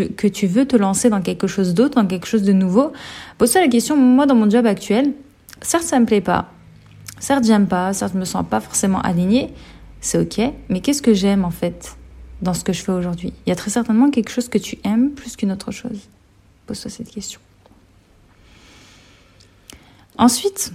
que 0.07 0.27
tu 0.27 0.47
veux 0.47 0.65
te 0.65 0.75
lancer 0.75 1.09
dans 1.09 1.21
quelque 1.21 1.47
chose 1.47 1.73
d'autre, 1.73 1.95
dans 1.95 2.07
quelque 2.07 2.27
chose 2.27 2.43
de 2.43 2.53
nouveau, 2.53 2.93
pose-toi 3.37 3.61
la 3.61 3.67
question. 3.67 3.97
Moi, 3.97 4.25
dans 4.25 4.35
mon 4.35 4.49
job 4.49 4.65
actuel, 4.65 5.13
certes, 5.61 5.83
ça 5.83 5.99
me 5.99 6.05
plaît 6.05 6.21
pas. 6.21 6.51
Certes, 7.19 7.45
j'aime 7.45 7.67
pas. 7.67 7.93
Certes, 7.93 8.13
je 8.13 8.19
me 8.19 8.25
sens 8.25 8.45
pas 8.47 8.59
forcément 8.59 9.01
alignée. 9.01 9.49
C'est 10.01 10.19
ok. 10.19 10.53
Mais 10.69 10.79
qu'est-ce 10.79 11.01
que 11.01 11.13
j'aime 11.13 11.43
en 11.43 11.51
fait 11.51 11.97
dans 12.41 12.53
ce 12.53 12.63
que 12.63 12.73
je 12.73 12.81
fais 12.81 12.91
aujourd'hui? 12.91 13.33
Il 13.45 13.49
y 13.49 13.51
a 13.51 13.55
très 13.55 13.71
certainement 13.71 14.11
quelque 14.11 14.29
chose 14.29 14.47
que 14.47 14.57
tu 14.57 14.77
aimes 14.83 15.11
plus 15.11 15.35
qu'une 15.35 15.51
autre 15.51 15.71
chose. 15.71 16.07
Pose-toi 16.67 16.91
cette 16.91 17.09
question. 17.09 17.39
Ensuite, 20.19 20.73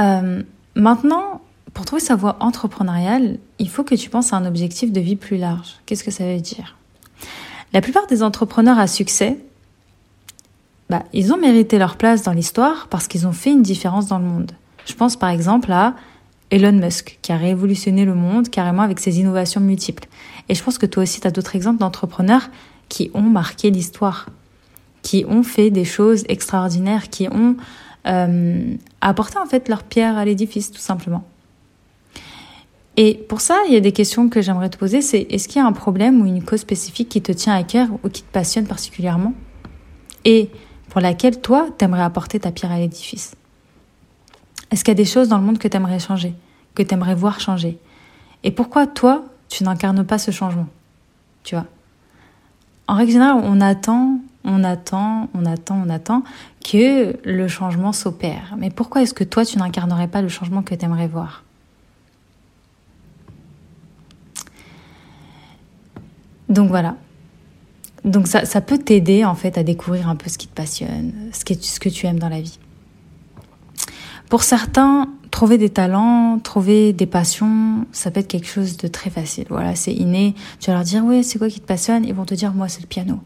euh, 0.00 0.42
Maintenant, 0.78 1.40
pour 1.74 1.84
trouver 1.84 2.00
sa 2.00 2.14
voie 2.14 2.36
entrepreneuriale, 2.38 3.38
il 3.58 3.68
faut 3.68 3.82
que 3.82 3.96
tu 3.96 4.08
penses 4.10 4.32
à 4.32 4.36
un 4.36 4.46
objectif 4.46 4.92
de 4.92 5.00
vie 5.00 5.16
plus 5.16 5.36
large. 5.36 5.80
Qu'est-ce 5.86 6.04
que 6.04 6.12
ça 6.12 6.24
veut 6.24 6.40
dire? 6.40 6.76
La 7.72 7.80
plupart 7.80 8.06
des 8.06 8.22
entrepreneurs 8.22 8.78
à 8.78 8.86
succès, 8.86 9.38
bah, 10.88 11.02
ils 11.12 11.32
ont 11.32 11.36
mérité 11.36 11.80
leur 11.80 11.96
place 11.96 12.22
dans 12.22 12.30
l'histoire 12.30 12.86
parce 12.90 13.08
qu'ils 13.08 13.26
ont 13.26 13.32
fait 13.32 13.50
une 13.50 13.62
différence 13.62 14.06
dans 14.06 14.20
le 14.20 14.24
monde. 14.24 14.52
Je 14.86 14.94
pense 14.94 15.16
par 15.16 15.30
exemple 15.30 15.72
à 15.72 15.96
Elon 16.52 16.72
Musk, 16.72 17.18
qui 17.22 17.32
a 17.32 17.36
révolutionné 17.36 18.04
le 18.04 18.14
monde 18.14 18.48
carrément 18.48 18.82
avec 18.82 19.00
ses 19.00 19.18
innovations 19.18 19.60
multiples. 19.60 20.06
Et 20.48 20.54
je 20.54 20.62
pense 20.62 20.78
que 20.78 20.86
toi 20.86 21.02
aussi, 21.02 21.20
tu 21.20 21.26
as 21.26 21.32
d'autres 21.32 21.56
exemples 21.56 21.80
d'entrepreneurs 21.80 22.50
qui 22.88 23.10
ont 23.14 23.20
marqué 23.22 23.72
l'histoire, 23.72 24.28
qui 25.02 25.24
ont 25.28 25.42
fait 25.42 25.70
des 25.70 25.84
choses 25.84 26.22
extraordinaires, 26.28 27.10
qui 27.10 27.26
ont 27.28 27.56
euh, 28.08 28.74
apporter 29.00 29.38
en 29.38 29.46
fait 29.46 29.68
leur 29.68 29.82
pierre 29.82 30.16
à 30.16 30.24
l'édifice, 30.24 30.70
tout 30.70 30.80
simplement. 30.80 31.24
Et 32.96 33.14
pour 33.14 33.40
ça, 33.40 33.56
il 33.68 33.74
y 33.74 33.76
a 33.76 33.80
des 33.80 33.92
questions 33.92 34.28
que 34.28 34.42
j'aimerais 34.42 34.70
te 34.70 34.76
poser. 34.76 35.02
C'est 35.02 35.20
est-ce 35.30 35.46
qu'il 35.46 35.60
y 35.60 35.64
a 35.64 35.66
un 35.66 35.72
problème 35.72 36.20
ou 36.20 36.26
une 36.26 36.42
cause 36.42 36.60
spécifique 36.60 37.08
qui 37.08 37.22
te 37.22 37.30
tient 37.30 37.54
à 37.54 37.62
cœur 37.62 37.88
ou 38.02 38.08
qui 38.08 38.22
te 38.22 38.32
passionne 38.32 38.66
particulièrement 38.66 39.34
et 40.24 40.50
pour 40.88 41.00
laquelle 41.00 41.40
toi, 41.40 41.68
t'aimerais 41.76 42.02
apporter 42.02 42.40
ta 42.40 42.50
pierre 42.50 42.72
à 42.72 42.78
l'édifice? 42.78 43.36
Est-ce 44.70 44.84
qu'il 44.84 44.92
y 44.92 44.96
a 44.96 45.02
des 45.02 45.04
choses 45.04 45.28
dans 45.28 45.38
le 45.38 45.44
monde 45.44 45.58
que 45.58 45.68
t'aimerais 45.68 45.98
changer, 45.98 46.34
que 46.74 46.82
t'aimerais 46.82 47.14
voir 47.14 47.40
changer? 47.40 47.78
Et 48.42 48.50
pourquoi 48.50 48.86
toi, 48.86 49.24
tu 49.48 49.64
n'incarnes 49.64 50.04
pas 50.04 50.18
ce 50.18 50.30
changement? 50.30 50.66
Tu 51.44 51.54
vois? 51.54 51.66
En 52.86 52.94
règle 52.94 53.12
générale, 53.12 53.40
on 53.44 53.60
attend 53.60 54.18
on 54.48 54.64
attend, 54.64 55.28
on 55.34 55.44
attend, 55.44 55.80
on 55.84 55.90
attend 55.90 56.22
que 56.64 57.16
le 57.22 57.48
changement 57.48 57.92
s'opère. 57.92 58.56
Mais 58.58 58.70
pourquoi 58.70 59.02
est-ce 59.02 59.14
que 59.14 59.24
toi, 59.24 59.44
tu 59.44 59.58
n'incarnerais 59.58 60.08
pas 60.08 60.22
le 60.22 60.28
changement 60.28 60.62
que 60.62 60.74
tu 60.74 60.84
aimerais 60.84 61.06
voir? 61.06 61.44
Donc 66.48 66.68
voilà. 66.68 66.96
Donc 68.04 68.26
ça, 68.26 68.46
ça 68.46 68.62
peut 68.62 68.78
t'aider 68.78 69.24
en 69.24 69.34
fait 69.34 69.58
à 69.58 69.62
découvrir 69.62 70.08
un 70.08 70.16
peu 70.16 70.30
ce 70.30 70.38
qui 70.38 70.48
te 70.48 70.54
passionne, 70.54 71.12
ce 71.32 71.44
que, 71.44 71.88
tu 71.90 72.06
aimes 72.06 72.18
dans 72.18 72.30
la 72.30 72.40
vie. 72.40 72.58
Pour 74.30 74.42
certains, 74.42 75.10
trouver 75.30 75.58
des 75.58 75.68
talents, 75.68 76.38
trouver 76.38 76.94
des 76.94 77.06
passions, 77.06 77.86
ça 77.92 78.10
peut 78.10 78.20
être 78.20 78.28
quelque 78.28 78.48
chose 78.48 78.78
de 78.78 78.88
très 78.88 79.10
facile. 79.10 79.44
Voilà, 79.50 79.74
c'est 79.74 79.92
inné. 79.92 80.34
Tu 80.58 80.70
vas 80.70 80.76
leur 80.76 80.84
dire, 80.84 81.04
oui, 81.04 81.22
c'est 81.22 81.38
quoi 81.38 81.48
qui 81.48 81.60
te 81.60 81.66
passionne? 81.66 82.06
Ils 82.06 82.14
vont 82.14 82.24
te 82.24 82.34
dire, 82.34 82.54
moi, 82.54 82.68
c'est 82.68 82.80
le 82.80 82.86
piano. 82.86 83.20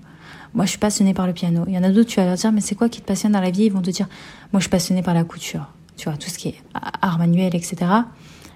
Moi, 0.55 0.65
je 0.67 0.71
suis 0.71 0.79
passionnée 0.79 1.15
par 1.15 1.27
le 1.27 1.33
piano. 1.33 1.65
Il 1.67 1.75
y 1.75 1.79
en 1.79 1.83
a 1.83 1.91
d'autres, 1.91 2.11
tu 2.11 2.21
vas 2.21 2.27
leur 2.27 2.35
dire, 2.35 2.53
mais 2.53 2.61
c'est 2.61 2.75
quoi 2.75 2.89
qui 2.89 3.01
te 3.01 3.07
passionne 3.07 3.33
dans 3.33 3.41
la 3.41 3.51
vie? 3.51 3.65
Ils 3.65 3.73
vont 3.73 3.81
te 3.81 3.91
dire, 3.91 4.07
moi, 4.53 4.61
je 4.61 4.65
suis 4.65 4.71
passionnée 4.71 5.03
par 5.03 5.15
la 5.15 5.25
couture. 5.25 5.67
Tu 5.97 6.09
vois, 6.09 6.19
tout 6.19 6.29
ce 6.29 6.39
qui 6.39 6.49
est 6.49 6.63
art 7.01 7.19
manuel, 7.19 7.55
etc. 7.55 7.77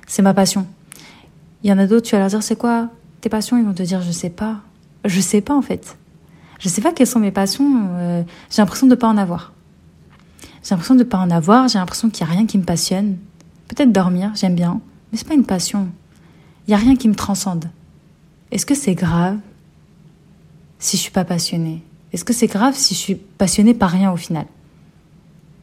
C'est 0.07 0.23
ma 0.23 0.35
passion. 0.35 0.67
Il 1.63 1.71
y 1.71 1.73
en 1.73 1.79
a 1.79 1.87
d'autres, 1.87 2.07
tu 2.07 2.15
vas 2.15 2.21
leur 2.21 2.29
dire, 2.29 2.43
c'est 2.43 2.57
quoi 2.57 2.91
tes 3.21 3.29
passions? 3.29 3.57
Ils 3.57 3.65
vont 3.65 3.73
te 3.73 3.83
dire, 3.83 4.03
je 4.03 4.11
sais 4.11 4.31
pas. 4.31 4.61
Je 5.05 5.21
sais 5.21 5.41
pas, 5.41 5.55
en 5.55 5.63
fait. 5.63 5.97
Je 6.59 6.69
sais 6.69 6.81
pas 6.81 6.93
quelles 6.93 7.07
sont 7.07 7.21
mes 7.21 7.31
passions. 7.31 7.89
Euh, 7.95 8.23
j'ai 8.51 8.63
l'impression 8.63 8.87
de 8.87 8.95
pas 8.95 9.09
en 9.09 9.17
avoir. 9.17 9.53
J'ai 10.63 10.71
l'impression 10.71 10.95
de 10.95 11.05
pas 11.05 11.19
en 11.19 11.31
avoir. 11.31 11.69
J'ai 11.69 11.79
l'impression 11.79 12.11
qu'il 12.11 12.27
y 12.27 12.31
a 12.31 12.33
rien 12.33 12.47
qui 12.47 12.59
me 12.59 12.65
passionne. 12.65 13.17
Peut-être 13.69 13.93
dormir, 13.93 14.33
j'aime 14.35 14.55
bien, 14.55 14.81
mais 15.11 15.19
c'est 15.19 15.27
pas 15.27 15.35
une 15.35 15.45
passion. 15.45 15.89
Il 16.67 16.71
y 16.71 16.75
a 16.75 16.77
rien 16.77 16.97
qui 16.97 17.09
me 17.09 17.15
transcende. 17.15 17.67
Est-ce 18.51 18.67
que 18.67 18.75
c'est 18.75 18.95
grave 18.95 19.39
si 20.79 20.97
je 20.97 21.03
suis 21.03 21.11
pas 21.11 21.25
passionnée? 21.25 21.83
Est-ce 22.13 22.25
que 22.25 22.33
c'est 22.33 22.47
grave 22.47 22.75
si 22.75 22.95
je 22.95 22.99
suis 22.99 23.15
passionnée 23.15 23.75
par 23.75 23.91
rien 23.91 24.13
au 24.13 24.17
final? 24.17 24.47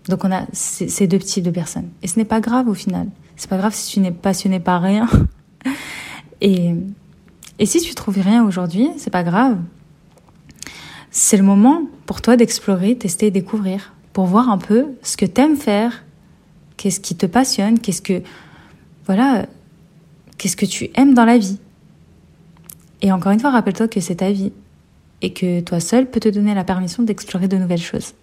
Donc 0.10 0.26
on 0.26 0.32
a 0.32 0.46
ces 0.52 1.08
deux 1.08 1.20
types 1.20 1.44
de 1.44 1.52
personnes. 1.52 1.90
Et 2.02 2.08
ce 2.08 2.20
n'est 2.20 2.26
pas 2.26 2.42
grave 2.42 2.68
au 2.68 2.74
final. 2.74 3.08
C'est 3.36 3.50
pas 3.50 3.58
grave 3.58 3.74
si 3.74 3.94
tu 3.94 4.00
n'es 4.00 4.12
passionné 4.12 4.60
par 4.60 4.82
rien. 4.82 5.08
et, 6.42 6.76
et 7.60 7.66
si 7.66 7.80
tu 7.82 7.96
trouves 7.96 8.20
rien 8.20 8.44
aujourd'hui, 8.44 8.90
c'est 8.98 9.10
pas 9.10 9.24
grave. 9.24 9.58
C'est 11.10 11.38
le 11.38 11.44
moment 11.44 11.84
pour 12.06 12.22
toi 12.22 12.36
d'explorer, 12.36 12.98
tester 12.98 13.32
découvrir 13.32 13.94
pour 14.12 14.26
voir 14.26 14.50
un 14.50 14.58
peu 14.58 14.88
ce 15.02 15.16
que 15.16 15.26
t'aimes 15.26 15.56
faire, 15.56 16.04
qu'est-ce 16.78 17.00
qui 17.00 17.16
te 17.16 17.26
passionne, 17.26 17.80
qu'est-ce 17.80 18.02
que 18.02 18.22
voilà, 19.06 19.46
qu'est-ce 20.38 20.56
que 20.56 20.66
tu 20.66 20.90
aimes 20.96 21.14
dans 21.14 21.26
la 21.26 21.38
vie. 21.38 21.60
Et 23.02 23.12
encore 23.12 23.32
une 23.32 23.40
fois, 23.40 23.52
rappelle-toi 23.52 23.88
que 23.88 24.00
c'est 24.00 24.16
ta 24.16 24.32
vie 24.32 24.54
et 25.24 25.32
que 25.32 25.62
toi 25.62 25.80
seul 25.80 26.06
peux 26.06 26.20
te 26.20 26.30
donner 26.30 26.54
la 26.54 26.64
permission 26.64 27.02
d'explorer 27.02 27.48
de 27.48 27.58
nouvelles 27.58 27.82
choses. 27.82 28.14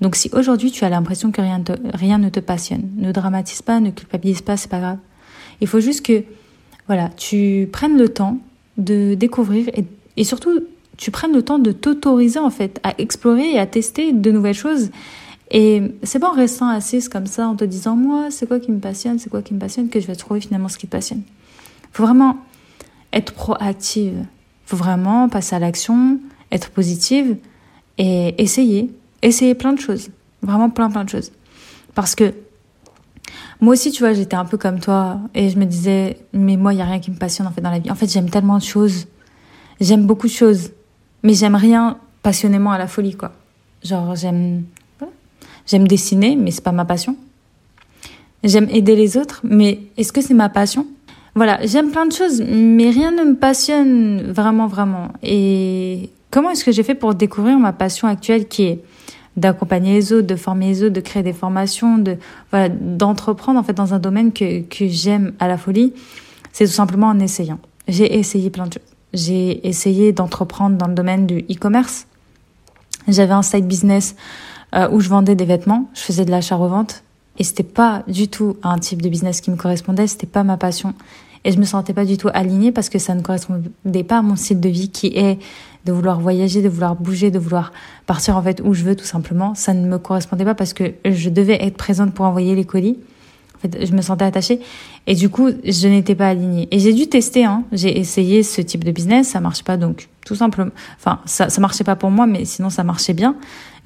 Donc 0.00 0.16
si 0.16 0.28
aujourd'hui 0.32 0.70
tu 0.70 0.84
as 0.84 0.90
l'impression 0.90 1.30
que 1.32 1.40
rien, 1.40 2.18
ne 2.18 2.28
te 2.28 2.40
passionne, 2.40 2.90
ne 2.96 3.10
dramatise 3.12 3.62
pas, 3.62 3.80
ne 3.80 3.90
culpabilise 3.90 4.42
pas, 4.42 4.56
c'est 4.56 4.68
pas 4.68 4.80
grave. 4.80 4.98
Il 5.60 5.66
faut 5.66 5.80
juste 5.80 6.04
que 6.04 6.24
voilà, 6.86 7.08
tu 7.16 7.68
prennes 7.72 7.96
le 7.96 8.08
temps 8.08 8.38
de 8.76 9.14
découvrir 9.14 9.68
et, 10.16 10.24
surtout 10.24 10.60
tu 10.96 11.10
prennes 11.12 11.32
le 11.32 11.42
temps 11.42 11.60
de 11.60 11.70
t'autoriser 11.70 12.40
en 12.40 12.50
fait 12.50 12.80
à 12.82 12.94
explorer 12.98 13.52
et 13.52 13.58
à 13.58 13.66
tester 13.66 14.12
de 14.12 14.30
nouvelles 14.32 14.54
choses. 14.54 14.90
Et 15.50 15.82
c'est 16.02 16.18
pas 16.18 16.30
en 16.30 16.34
restant 16.34 16.68
assise 16.68 17.08
comme 17.08 17.26
ça 17.26 17.46
en 17.46 17.54
te 17.54 17.64
disant 17.64 17.94
moi 17.94 18.30
c'est 18.30 18.46
quoi 18.46 18.58
qui 18.58 18.72
me 18.72 18.80
passionne, 18.80 19.18
c'est 19.18 19.30
quoi 19.30 19.42
qui 19.42 19.54
me 19.54 19.60
passionne 19.60 19.88
que 19.88 20.00
je 20.00 20.06
vais 20.06 20.16
trouver 20.16 20.40
finalement 20.40 20.68
ce 20.68 20.78
qui 20.78 20.86
te 20.86 20.92
passionne. 20.92 21.22
Faut 21.92 22.04
vraiment 22.04 22.38
être 23.12 23.32
proactive. 23.32 24.14
Faut 24.68 24.76
vraiment 24.76 25.30
passer 25.30 25.56
à 25.56 25.58
l'action, 25.58 26.20
être 26.52 26.68
positive 26.68 27.38
et 27.96 28.34
essayer, 28.36 28.94
essayer 29.22 29.54
plein 29.54 29.72
de 29.72 29.80
choses, 29.80 30.10
vraiment 30.42 30.68
plein 30.68 30.90
plein 30.90 31.04
de 31.04 31.08
choses. 31.08 31.32
Parce 31.94 32.14
que 32.14 32.34
moi 33.62 33.72
aussi, 33.72 33.90
tu 33.90 34.02
vois, 34.02 34.12
j'étais 34.12 34.36
un 34.36 34.44
peu 34.44 34.58
comme 34.58 34.78
toi 34.78 35.20
et 35.34 35.48
je 35.48 35.58
me 35.58 35.64
disais 35.64 36.18
mais 36.34 36.58
moi 36.58 36.74
il 36.74 36.78
y 36.78 36.82
a 36.82 36.84
rien 36.84 37.00
qui 37.00 37.10
me 37.10 37.16
passionne 37.16 37.46
en 37.46 37.50
fait 37.50 37.62
dans 37.62 37.70
la 37.70 37.78
vie. 37.78 37.90
En 37.90 37.94
fait, 37.94 38.12
j'aime 38.12 38.28
tellement 38.28 38.58
de 38.58 38.62
choses. 38.62 39.06
J'aime 39.80 40.04
beaucoup 40.04 40.26
de 40.26 40.32
choses 40.32 40.72
mais 41.22 41.32
j'aime 41.32 41.54
rien 41.54 41.98
passionnément 42.22 42.72
à 42.72 42.78
la 42.78 42.86
folie, 42.86 43.16
quoi. 43.16 43.32
Genre, 43.82 44.14
j'aime, 44.14 44.64
j'aime 45.66 45.88
dessiner, 45.88 46.36
mais 46.36 46.50
c'est 46.50 46.64
pas 46.64 46.72
ma 46.72 46.84
passion. 46.84 47.16
J'aime 48.44 48.68
aider 48.70 48.94
les 48.94 49.16
autres, 49.16 49.40
mais 49.42 49.80
est-ce 49.96 50.12
que 50.12 50.20
c'est 50.20 50.34
ma 50.34 50.48
passion? 50.48 50.86
Voilà, 51.34 51.58
j'aime 51.64 51.90
plein 51.90 52.06
de 52.06 52.12
choses, 52.12 52.42
mais 52.42 52.90
rien 52.90 53.10
ne 53.10 53.22
me 53.22 53.34
passionne 53.36 54.32
vraiment, 54.32 54.66
vraiment. 54.66 55.08
Et 55.22 56.10
comment 56.30 56.50
est-ce 56.50 56.64
que 56.64 56.72
j'ai 56.72 56.82
fait 56.82 56.94
pour 56.94 57.14
découvrir 57.14 57.58
ma 57.58 57.72
passion 57.72 58.08
actuelle 58.08 58.48
qui 58.48 58.64
est 58.64 58.80
d'accompagner 59.36 59.94
les 59.94 60.12
autres, 60.12 60.26
de 60.26 60.36
former 60.36 60.66
les 60.66 60.82
autres, 60.82 60.94
de 60.94 61.00
créer 61.00 61.22
des 61.22 61.32
formations, 61.32 61.98
de 61.98 62.16
voilà, 62.50 62.68
d'entreprendre 62.68 63.58
en 63.58 63.62
fait 63.62 63.72
dans 63.72 63.94
un 63.94 63.98
domaine 64.00 64.32
que 64.32 64.62
que 64.62 64.88
j'aime 64.88 65.32
à 65.38 65.46
la 65.46 65.56
folie, 65.56 65.92
c'est 66.52 66.66
tout 66.66 66.72
simplement 66.72 67.06
en 67.06 67.20
essayant. 67.20 67.60
J'ai 67.86 68.18
essayé 68.18 68.50
plein 68.50 68.66
de 68.66 68.72
choses. 68.74 68.82
J'ai 69.14 69.66
essayé 69.66 70.12
d'entreprendre 70.12 70.76
dans 70.76 70.88
le 70.88 70.94
domaine 70.94 71.26
du 71.26 71.38
e-commerce. 71.50 72.06
J'avais 73.06 73.32
un 73.32 73.42
site 73.42 73.66
business 73.66 74.16
euh, 74.74 74.88
où 74.90 75.00
je 75.00 75.08
vendais 75.08 75.34
des 75.34 75.46
vêtements, 75.46 75.88
je 75.94 76.00
faisais 76.00 76.24
de 76.26 76.30
l'achat-revente 76.30 77.02
et 77.38 77.44
c'était 77.44 77.62
pas 77.62 78.02
du 78.06 78.28
tout 78.28 78.56
un 78.62 78.78
type 78.78 79.00
de 79.00 79.08
business 79.08 79.40
qui 79.40 79.50
me 79.50 79.56
correspondait, 79.56 80.06
c'était 80.06 80.26
pas 80.26 80.44
ma 80.44 80.56
passion 80.56 80.94
et 81.44 81.52
je 81.52 81.58
me 81.58 81.64
sentais 81.64 81.94
pas 81.94 82.04
du 82.04 82.16
tout 82.16 82.28
alignée 82.32 82.72
parce 82.72 82.88
que 82.88 82.98
ça 82.98 83.14
ne 83.14 83.22
correspondait 83.22 84.04
pas 84.04 84.18
à 84.18 84.22
mon 84.22 84.36
style 84.36 84.60
de 84.60 84.68
vie 84.68 84.90
qui 84.90 85.06
est 85.16 85.38
de 85.84 85.92
vouloir 85.92 86.20
voyager, 86.20 86.62
de 86.62 86.68
vouloir 86.68 86.96
bouger, 86.96 87.30
de 87.30 87.38
vouloir 87.38 87.72
partir 88.06 88.36
en 88.36 88.42
fait 88.42 88.60
où 88.64 88.74
je 88.74 88.84
veux 88.84 88.96
tout 88.96 89.04
simplement. 89.04 89.54
Ça 89.54 89.72
ne 89.72 89.86
me 89.86 89.98
correspondait 89.98 90.44
pas 90.44 90.54
parce 90.54 90.72
que 90.72 90.94
je 91.04 91.30
devais 91.30 91.64
être 91.64 91.76
présente 91.76 92.12
pour 92.12 92.24
envoyer 92.24 92.54
les 92.54 92.64
colis 92.64 92.98
en 93.58 93.60
fait, 93.60 93.86
je 93.86 93.92
me 93.92 94.02
sentais 94.02 94.24
attachée 94.24 94.60
et 95.08 95.14
du 95.16 95.28
coup, 95.28 95.50
je 95.64 95.88
n'étais 95.88 96.14
pas 96.14 96.28
alignée. 96.28 96.68
Et 96.70 96.78
j'ai 96.78 96.92
dû 96.92 97.08
tester. 97.08 97.44
Hein. 97.44 97.64
J'ai 97.72 97.98
essayé 97.98 98.44
ce 98.44 98.60
type 98.60 98.84
de 98.84 98.92
business, 98.92 99.28
ça 99.28 99.40
marche 99.40 99.64
pas 99.64 99.76
donc 99.76 100.08
tout 100.24 100.36
simplement. 100.36 100.70
Enfin, 100.96 101.20
ça, 101.24 101.48
ça 101.48 101.60
marchait 101.60 101.82
pas 101.82 101.96
pour 101.96 102.10
moi, 102.10 102.26
mais 102.26 102.44
sinon 102.44 102.70
ça 102.70 102.84
marchait 102.84 103.14
bien. 103.14 103.34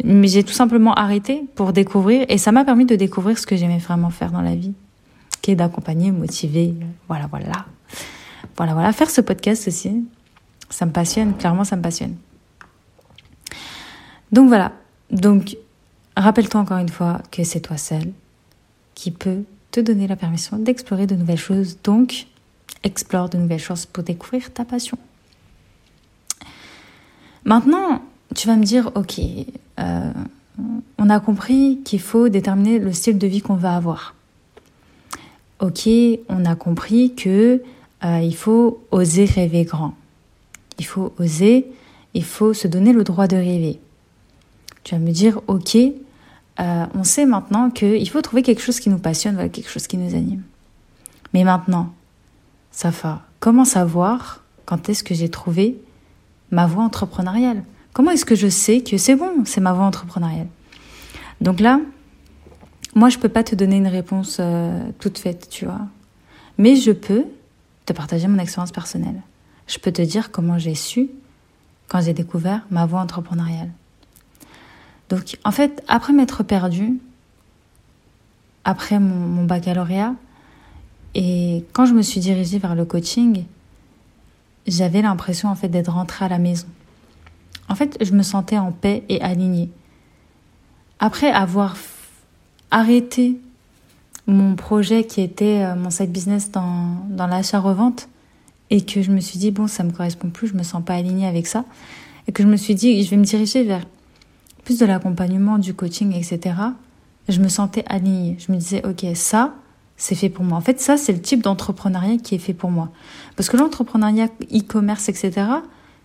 Mais 0.05 0.29
j'ai 0.29 0.45
tout 0.45 0.53
simplement 0.53 0.93
arrêté 0.93 1.45
pour 1.55 1.73
découvrir 1.73 2.27
et 2.29 2.37
ça 2.37 2.53
m'a 2.53 2.65
permis 2.65 2.85
de 2.85 2.97
découvrir 2.97 3.39
ce 3.39 3.47
que 3.47 3.57
j'aimais 3.57 3.79
vraiment 3.79 4.11
faire 4.11 4.31
dans 4.31 4.43
la 4.43 4.55
vie, 4.55 4.75
qui 5.41 5.53
est 5.53 5.57
d'accompagner, 5.57 6.11
motiver. 6.11 6.75
Voilà, 7.09 7.29
voilà, 7.29 7.65
voilà, 8.57 8.75
voilà. 8.75 8.93
Faire 8.93 9.09
ce 9.09 9.23
podcast 9.23 9.69
aussi, 9.69 10.05
ça 10.69 10.85
me 10.85 10.93
passionne. 10.93 11.35
Clairement, 11.35 11.65
ça 11.65 11.77
me 11.77 11.83
passionne. 11.83 12.17
Donc 14.33 14.49
voilà. 14.49 14.73
Donc, 15.11 15.57
rappelle-toi 16.15 16.61
encore 16.61 16.79
une 16.79 16.91
fois 16.91 17.23
que 17.31 17.43
c'est 17.45 17.61
toi 17.61 17.79
seul 17.79 18.13
qui 18.95 19.11
peut 19.11 19.45
te 19.73 19.81
donner 19.81 20.07
la 20.07 20.17
permission 20.17 20.59
d'explorer 20.59 21.09
de 21.09 21.17
nouvelles 21.17 21.39
choses. 21.39 21.79
Donc, 21.83 22.27
explore 22.85 23.29
de 23.29 23.39
nouvelles 23.39 23.59
choses 23.59 23.87
pour 23.87 24.05
découvrir 24.05 24.53
ta 24.53 24.65
passion. 24.65 24.99
Maintenant, 27.45 28.03
tu 28.37 28.47
vas 28.47 28.57
me 28.57 28.65
dire, 28.65 28.93
ok, 28.95 29.21
euh, 29.81 30.13
on 30.99 31.11
a 31.11 31.21
compris 31.21 31.81
qu'il 31.85 32.01
faut 32.01 32.29
déterminer 32.29 32.79
le 32.79 32.93
style 32.93 33.19
de 33.19 33.27
vie 33.27 33.41
qu'on 33.41 33.55
va 33.55 33.75
avoir. 33.75 34.15
Ok, 35.61 35.89
on 36.29 36.45
a 36.45 36.55
compris 36.55 37.15
que 37.15 37.63
euh, 38.05 38.21
il 38.21 38.37
faut 38.37 38.85
oser 38.91 39.25
rêver 39.25 39.65
grand. 39.65 39.95
Il 40.79 40.85
faut 40.85 41.13
oser, 41.19 41.67
il 42.15 42.25
faut 42.25 42.53
se 42.53 42.69
donner 42.69 42.93
le 42.93 43.05
droit 43.05 43.27
de 43.27 43.37
rêver. 43.37 43.81
Tu 44.85 44.95
vas 44.95 45.01
me 45.01 45.13
dire, 45.13 45.41
ok, 45.47 45.77
euh, 46.63 46.87
on 46.95 47.05
sait 47.05 47.27
maintenant 47.27 47.71
qu'il 47.71 48.09
faut 48.09 48.23
trouver 48.23 48.43
quelque 48.43 48.63
chose 48.63 48.79
qui 48.79 48.89
nous 48.89 48.99
passionne, 48.99 49.51
quelque 49.51 49.69
chose 49.69 49.87
qui 49.87 49.97
nous 49.97 50.15
anime. 50.15 50.43
Mais 51.35 51.45
maintenant, 51.45 51.93
Safa, 52.71 53.23
comment 53.41 53.65
savoir 53.65 54.43
quand 54.65 54.89
est-ce 54.89 55.03
que 55.03 55.15
j'ai 55.15 55.29
trouvé 55.29 55.77
ma 56.51 56.67
voie 56.67 56.85
entrepreneuriale? 56.85 57.65
Comment 57.93 58.13
est-ce 58.13 58.25
que 58.25 58.35
je 58.35 58.49
sais 58.49 58.81
que 58.81 58.97
c'est 58.97 59.17
bon, 59.17 59.45
c'est 59.45 59.61
ma 59.61 59.73
voie 59.73 59.85
entrepreneuriale? 59.85 60.47
Donc 61.41 61.61
là, 61.61 61.81
moi, 62.95 63.09
je 63.09 63.19
peux 63.19 63.29
pas 63.29 63.43
te 63.43 63.55
donner 63.55 63.77
une 63.77 63.89
réponse 63.89 64.37
euh, 64.39 64.81
toute 65.01 65.19
faite, 65.19 65.49
tu 65.51 65.65
vois. 65.65 65.81
Mais 66.59 66.77
je 66.77 66.93
peux 66.93 67.25
te 67.87 67.93
partager 67.93 68.29
mon 68.29 68.39
expérience 68.39 68.73
personnelle. 68.73 69.21
Je 69.67 69.79
peux 69.79 69.93
te 69.93 70.03
dire 70.03 70.31
comment 70.31 70.59
j'ai 70.59 70.75
su 70.75 71.11
quand 71.89 72.01
j'ai 72.01 72.13
découvert 72.13 72.63
ma 72.71 72.87
voie 72.87 73.01
entrepreneuriale. 73.01 73.71
Donc, 75.13 75.37
en 75.45 75.51
fait, 75.51 75.85
après 75.89 76.15
m'être 76.15 76.43
perdue, 76.43 76.99
après 78.65 78.99
mon, 78.99 79.45
baccalauréat, 79.45 80.15
et 81.15 81.67
quand 81.75 81.85
je 81.85 81.93
me 81.93 82.01
suis 82.01 82.19
dirigée 82.19 82.59
vers 82.59 82.75
le 82.75 82.87
coaching, 82.87 83.45
j'avais 84.67 85.03
l'impression 85.03 85.51
en 85.51 85.55
fait 85.55 85.69
d'être 85.69 85.93
rentrée 85.93 86.25
à 86.25 86.29
la 86.29 86.39
maison. 86.39 86.67
En 87.69 87.75
fait, 87.75 87.99
je 88.01 88.13
me 88.15 88.23
sentais 88.23 88.57
en 88.57 88.73
paix 88.73 89.05
et 89.11 89.21
alignée. 89.21 89.69
Après 90.99 91.31
avoir 91.31 91.77
arrêté 92.71 93.39
mon 94.27 94.57
projet 94.57 95.05
qui 95.05 95.21
était 95.21 95.63
euh, 95.63 95.75
mon 95.75 95.91
side 95.91 96.11
business 96.11 96.51
dans, 96.51 97.05
dans 97.11 97.27
l'achat-revente 97.27 98.09
et 98.71 98.81
que 98.81 99.03
je 99.03 99.11
me 99.11 99.21
suis 99.21 99.39
dit, 99.39 99.51
bon, 99.51 99.67
ça 99.67 99.85
me 99.85 99.91
correspond 99.91 100.31
plus, 100.31 100.49
je 100.49 100.55
me 100.55 100.63
sens 100.63 100.83
pas 100.83 100.95
alignée 100.95 101.27
avec 101.27 101.47
ça, 101.47 101.67
et 102.27 102.33
que 102.33 102.43
je 102.43 102.49
me 102.49 102.57
suis 102.57 102.75
dit, 102.75 103.05
je 103.05 103.11
vais 103.11 103.19
me 103.19 103.25
diriger 103.25 103.63
vers 103.63 103.85
plus 104.65 104.79
de 104.79 104.87
l'accompagnement, 104.87 105.59
du 105.59 105.75
coaching, 105.75 106.15
etc., 106.15 106.55
je 107.29 107.41
me 107.41 107.49
sentais 107.49 107.85
alignée. 107.89 108.37
Je 108.39 108.53
me 108.53 108.57
disais, 108.57 108.85
OK, 108.85 109.05
ça, 109.15 109.55
c'est 109.97 110.15
fait 110.15 110.29
pour 110.29 110.45
moi. 110.45 110.59
En 110.59 110.61
fait, 110.61 110.81
ça, 110.81 110.97
c'est 110.97 111.13
le 111.13 111.21
type 111.21 111.43
d'entrepreneuriat 111.43 112.17
qui 112.17 112.35
est 112.35 112.39
fait 112.39 112.55
pour 112.55 112.71
moi. 112.71 112.91
Parce 113.37 113.49
que 113.49 113.57
l'entrepreneuriat, 113.57 114.29
e-commerce, 114.53 115.09
etc., 115.09 115.47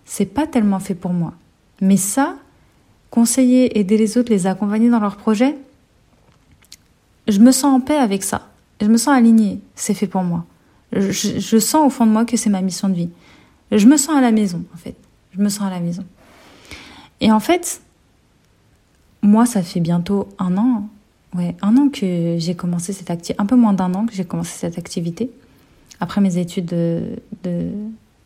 c'est 0.05 0.25
pas 0.25 0.45
tellement 0.45 0.79
fait 0.79 0.95
pour 0.95 1.13
moi. 1.13 1.33
Mais 1.81 1.97
ça, 1.97 2.35
conseiller, 3.09 3.79
aider 3.79 3.97
les 3.97 4.17
autres, 4.17 4.29
les 4.29 4.47
accompagner 4.47 4.89
dans 4.89 4.99
leurs 4.99 5.17
projets, 5.17 5.57
je 7.27 7.39
me 7.39 7.51
sens 7.51 7.75
en 7.75 7.79
paix 7.79 7.97
avec 7.97 8.23
ça. 8.23 8.47
Je 8.79 8.87
me 8.87 8.97
sens 8.97 9.15
alignée. 9.15 9.59
C'est 9.75 9.93
fait 9.93 10.07
pour 10.07 10.23
moi. 10.23 10.45
Je, 10.93 11.11
je, 11.11 11.57
sens 11.57 11.85
au 11.85 11.89
fond 11.89 12.05
de 12.05 12.11
moi 12.11 12.23
que 12.23 12.37
c'est 12.37 12.49
ma 12.49 12.61
mission 12.61 12.87
de 12.87 12.93
vie. 12.93 13.09
Je 13.71 13.85
me 13.87 13.97
sens 13.97 14.15
à 14.15 14.21
la 14.21 14.31
maison, 14.31 14.63
en 14.73 14.77
fait. 14.77 14.95
Je 15.31 15.41
me 15.41 15.49
sens 15.49 15.67
à 15.67 15.69
la 15.69 15.81
maison. 15.81 16.05
Et 17.19 17.31
en 17.31 17.39
fait, 17.39 17.81
moi, 19.27 19.45
ça 19.45 19.61
fait 19.61 19.81
bientôt 19.81 20.29
un 20.39 20.55
an, 20.57 20.87
ouais, 21.35 21.55
un 21.61 21.75
an 21.75 21.89
que 21.89 22.37
j'ai 22.37 22.55
commencé 22.55 22.93
cette 22.93 23.11
activité, 23.11 23.41
un 23.41 23.45
peu 23.45 23.57
moins 23.57 23.73
d'un 23.73 23.93
an 23.93 24.05
que 24.05 24.13
j'ai 24.13 24.23
commencé 24.23 24.51
cette 24.57 24.77
activité. 24.77 25.29
Après 25.99 26.21
mes 26.21 26.37
études 26.37 26.67
de, 26.67 27.01
de, 27.43 27.69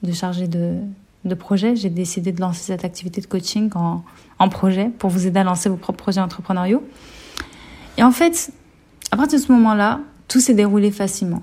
de 0.04 0.12
chargé 0.12 0.48
de, 0.48 0.76
de 1.26 1.34
projet, 1.34 1.76
j'ai 1.76 1.90
décidé 1.90 2.32
de 2.32 2.40
lancer 2.40 2.62
cette 2.62 2.86
activité 2.86 3.20
de 3.20 3.26
coaching 3.26 3.72
en, 3.74 4.04
en 4.38 4.50
projet 4.50 4.92
pour 5.00 5.10
vous 5.10 5.26
aider 5.26 5.40
à 5.40 5.44
lancer 5.44 5.70
vos 5.70 5.76
propres 5.76 6.04
projets 6.04 6.22
entrepreneuriaux. 6.22 6.84
Et 7.98 8.04
en 8.04 8.12
fait, 8.12 8.52
à 9.10 9.18
partir 9.18 9.40
de 9.40 9.44
ce 9.44 9.52
moment-là, 9.54 10.02
tout 10.28 10.40
s'est 10.40 10.54
déroulé 10.54 10.92
facilement. 10.92 11.42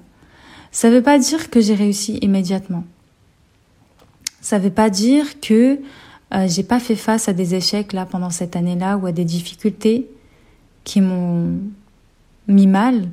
Ça 0.71 0.89
ne 0.89 0.95
veut 0.95 1.03
pas 1.03 1.19
dire 1.19 1.51
que 1.51 1.61
j'ai 1.61 1.75
réussi 1.75 2.19
immédiatement. 2.19 2.85
Ça 4.41 4.61
ne 4.61 4.65
veut 4.65 4.71
pas 4.71 4.89
dire 4.89 5.41
que 5.41 5.81
euh, 6.35 6.47
j'ai 6.49 6.63
pas 6.63 6.81
fait 6.81 6.97
face 6.97 7.29
à 7.29 7.33
des 7.33 7.55
échecs 7.55 7.93
là 7.93 8.05
pendant 8.05 8.31
cette 8.31 8.55
année-là 8.55 8.99
ou 8.99 9.07
à 9.07 9.13
des 9.13 9.25
difficultés 9.25 10.09
qui 10.85 11.01
m'ont 11.01 11.59
mis 12.49 12.67
mal, 12.67 13.09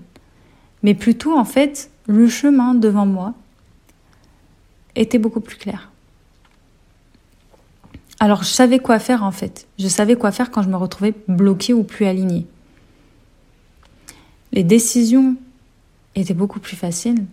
mais 0.83 0.93
plutôt 0.93 1.37
en 1.37 1.45
fait 1.45 1.89
le 2.07 2.27
chemin 2.27 2.75
devant 2.75 3.05
moi 3.05 3.33
était 4.95 5.17
beaucoup 5.17 5.41
plus 5.41 5.57
clair. 5.57 5.91
Alors 8.19 8.43
je 8.43 8.49
savais 8.49 8.79
quoi 8.79 8.99
faire 8.99 9.23
en 9.23 9.31
fait. 9.31 9.67
Je 9.79 9.87
savais 9.87 10.15
quoi 10.15 10.31
faire 10.31 10.51
quand 10.51 10.61
je 10.61 10.69
me 10.69 10.77
retrouvais 10.77 11.13
bloquée 11.27 11.73
ou 11.73 11.83
plus 11.83 12.05
alignée. 12.05 12.45
Les 14.51 14.63
décisions 14.63 15.35
étaient 16.15 16.33
beaucoup 16.33 16.59
plus 16.59 16.77
faciles. 16.77 17.25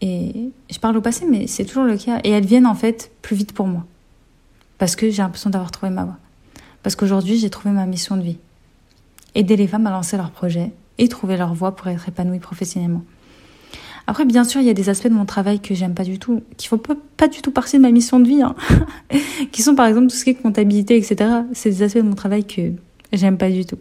Et 0.00 0.50
je 0.70 0.78
parle 0.78 0.96
au 0.96 1.02
passé, 1.02 1.26
mais 1.28 1.46
c'est 1.46 1.66
toujours 1.66 1.84
le 1.84 1.98
cas. 1.98 2.20
Et 2.24 2.30
elles 2.30 2.46
viennent 2.46 2.66
en 2.66 2.74
fait 2.74 3.12
plus 3.20 3.36
vite 3.36 3.52
pour 3.52 3.66
moi 3.66 3.84
parce 4.80 4.96
que 4.96 5.10
j'ai 5.10 5.20
l'impression 5.20 5.50
d'avoir 5.50 5.70
trouvé 5.70 5.92
ma 5.92 6.04
voie. 6.04 6.16
Parce 6.82 6.96
qu'aujourd'hui, 6.96 7.36
j'ai 7.36 7.50
trouvé 7.50 7.70
ma 7.70 7.84
mission 7.84 8.16
de 8.16 8.22
vie. 8.22 8.38
Aider 9.34 9.54
les 9.54 9.66
femmes 9.66 9.86
à 9.86 9.90
lancer 9.90 10.16
leurs 10.16 10.30
projets 10.30 10.72
et 10.96 11.06
trouver 11.06 11.36
leur 11.36 11.52
voie 11.52 11.76
pour 11.76 11.88
être 11.88 12.08
épanouies 12.08 12.38
professionnellement. 12.38 13.02
Après, 14.06 14.24
bien 14.24 14.42
sûr, 14.42 14.62
il 14.62 14.66
y 14.66 14.70
a 14.70 14.74
des 14.74 14.88
aspects 14.88 15.08
de 15.08 15.12
mon 15.12 15.26
travail 15.26 15.60
que 15.60 15.74
j'aime 15.74 15.92
pas 15.92 16.02
du 16.02 16.18
tout, 16.18 16.42
qui 16.56 16.66
font 16.66 16.78
pas, 16.78 17.28
du 17.28 17.42
tout 17.42 17.50
partie 17.50 17.76
de 17.76 17.82
ma 17.82 17.90
mission 17.90 18.20
de 18.20 18.26
vie, 18.26 18.40
hein. 18.40 18.54
qui 19.52 19.60
sont 19.60 19.74
par 19.74 19.86
exemple 19.86 20.06
tout 20.06 20.16
ce 20.16 20.24
qui 20.24 20.30
est 20.30 20.34
comptabilité, 20.34 20.96
etc. 20.96 21.30
C'est 21.52 21.68
des 21.68 21.82
aspects 21.82 21.98
de 21.98 22.08
mon 22.08 22.14
travail 22.14 22.46
que 22.46 22.72
j'aime 23.12 23.36
pas 23.36 23.50
du 23.50 23.66
tout. 23.66 23.78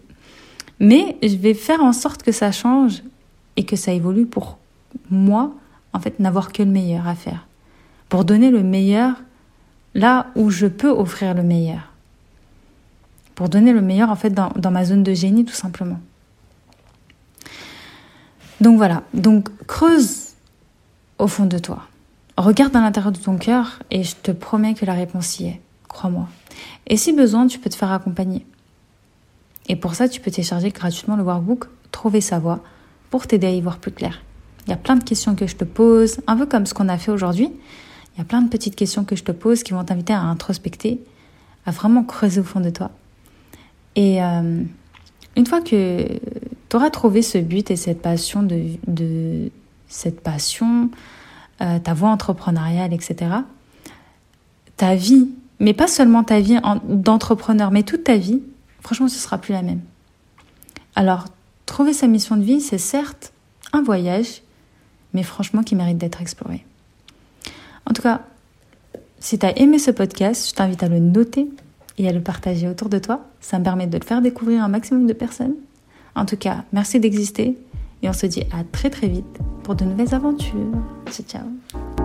Mais 0.82 1.16
je 1.24 1.38
vais 1.38 1.54
faire 1.54 1.82
en 1.82 1.94
sorte 1.94 2.24
que 2.24 2.34
ça 2.34 2.52
change 2.52 3.04
et 3.56 3.64
que 3.64 3.78
ça 3.78 3.94
évolue 3.94 4.26
pour 4.26 4.58
moi, 5.10 5.56
en 5.94 6.02
fait, 6.02 6.20
n'avoir 6.20 6.52
que 6.52 6.62
le 6.62 6.70
meilleur 6.70 7.08
à 7.08 7.16
faire. 7.16 7.48
Pour 8.10 8.26
donner 8.26 8.52
le 8.52 8.64
meilleur 8.64 9.16
là 9.96 10.28
où 10.36 10.50
je 10.50 10.68
peux 10.68 10.90
offrir 10.90 11.34
le 11.34 11.44
meilleur. 11.44 11.92
Pour 13.36 13.50
donner 13.50 13.74
le 13.74 13.82
meilleur 13.82 14.10
en 14.10 14.16
fait 14.16 14.32
dans, 14.32 14.72
ma 14.72 14.86
zone 14.86 15.04
de 15.04 15.14
génie 15.14 15.46
tout 15.46 15.54
simplement. 15.54 16.00
Donc 18.62 18.78
voilà, 18.78 19.04
donc 19.14 19.50
creuse 19.66 20.34
au 21.18 21.28
fond 21.28 21.46
de 21.46 21.58
toi. 21.58 21.88
Regarde 22.38 22.74
dans 22.74 22.82
l'intérieur 22.82 23.12
de 23.12 23.20
ton 23.20 23.38
cœur 23.38 23.80
et 23.92 24.04
je 24.04 24.16
te 24.16 24.32
promets 24.32 24.74
que 24.74 24.86
la 24.86 24.94
réponse 24.94 25.40
y 25.40 25.48
est, 25.48 25.62
crois-moi. 25.88 26.28
Et 26.88 26.98
si 26.98 27.14
besoin, 27.14 27.48
tu 27.48 27.60
peux 27.60 27.70
te 27.70 27.76
faire 27.76 27.92
accompagner. 27.92 28.46
Et 29.68 29.76
pour 29.76 29.96
ça, 29.96 30.10
tu 30.10 30.20
peux 30.20 30.32
télécharger 30.32 30.70
gratuitement 30.72 31.16
le 31.16 31.24
workbook 31.24 31.66
Trouver 31.92 32.22
sa 32.22 32.40
voie 32.40 32.62
pour 33.10 33.28
t'aider 33.28 33.48
à 33.48 33.52
y 33.52 33.62
voir 33.62 33.78
plus 33.80 33.92
clair. 33.92 34.22
Il 34.68 34.70
y 34.70 34.74
a 34.74 34.78
plein 34.78 34.96
de 34.96 35.04
questions 35.04 35.36
que 35.36 35.48
je 35.48 35.56
te 35.56 35.64
pose, 35.64 36.20
un 36.28 36.38
peu 36.38 36.46
comme 36.46 36.66
ce 36.66 36.74
qu'on 36.74 36.90
a 36.90 36.98
fait 36.98 37.12
aujourd'hui. 37.12 37.52
Il 38.20 38.24
y 38.24 38.26
a 38.26 38.26
plein 38.26 38.42
de 38.42 38.50
petites 38.50 38.76
questions 38.76 39.06
que 39.06 39.16
je 39.16 39.24
te 39.24 39.32
pose 39.32 39.64
qui 39.64 39.72
vont 39.72 39.82
t'inviter 39.82 40.12
à 40.12 40.20
introspecter, 40.20 41.00
à 41.66 41.72
vraiment 41.72 42.04
creuser 42.04 42.42
au 42.42 42.44
fond 42.44 42.60
de 42.60 42.70
toi. 42.70 42.92
Et 43.96 44.22
euh, 44.22 44.62
une 45.38 45.46
fois 45.46 45.62
que 45.62 46.20
tu 46.68 46.76
auras 46.76 46.90
trouvé 46.90 47.22
ce 47.22 47.38
but 47.38 47.72
et 47.72 47.78
cette 47.78 48.02
passion 48.02 48.44
de, 48.44 49.50
cette 49.88 50.20
passion, 50.20 50.90
euh, 51.62 51.80
ta 51.80 51.94
voie 51.94 52.10
entrepreneuriale, 52.10 52.92
etc., 52.92 53.32
ta 54.76 54.96
vie, 54.96 55.30
mais 55.62 55.74
pas 55.74 55.88
seulement 55.88 56.26
ta 56.26 56.42
vie 56.42 56.58
d'entrepreneur, 56.90 57.72
mais 57.72 57.84
toute 57.84 58.04
ta 58.04 58.18
vie, 58.18 58.42
franchement, 58.82 59.08
ce 59.08 59.18
sera 59.18 59.38
plus 59.38 59.54
la 59.54 59.62
même. 59.62 59.80
Alors, 60.98 61.24
trouver 61.66 61.94
sa 61.94 62.08
mission 62.08 62.36
de 62.36 62.44
vie, 62.44 62.60
c'est 62.60 62.80
certes 62.80 63.32
un 63.72 63.82
voyage, 63.82 64.42
mais 65.14 65.24
franchement 65.24 65.64
qui 65.64 65.76
mérite 65.76 65.98
d'être 65.98 66.22
exploré. 66.22 66.66
En 67.86 67.94
tout 67.94 68.02
cas, 68.02 68.22
si 69.20 69.38
tu 69.38 69.46
as 69.46 69.58
aimé 69.60 69.80
ce 69.80 69.92
podcast, 69.92 70.50
je 70.50 70.56
t'invite 70.56 70.84
à 70.84 70.88
le 70.88 71.00
noter 71.00 71.48
et 71.98 72.08
à 72.08 72.12
le 72.12 72.22
partager 72.22 72.68
autour 72.68 72.90
de 72.90 73.00
toi. 73.00 73.26
Ça 73.42 73.60
me 73.60 73.64
permet 73.64 73.88
de 73.88 73.98
le 73.98 74.06
faire 74.06 74.22
découvrir 74.22 74.64
un 74.64 74.70
maximum 74.70 75.08
de 75.08 75.14
personnes. 75.14 75.56
En 76.16 76.26
tout 76.26 76.38
cas, 76.38 76.64
merci 76.74 77.00
d'exister 77.00 77.58
et 78.02 78.10
on 78.10 78.14
se 78.14 78.26
dit 78.26 78.44
à 78.52 78.64
très 78.72 78.90
très 78.90 79.08
vite 79.08 79.40
pour 79.64 79.76
de 79.76 79.86
nouvelles 79.86 80.16
aventures. 80.16 80.72
Ciao 81.12 81.26
ciao 81.28 81.99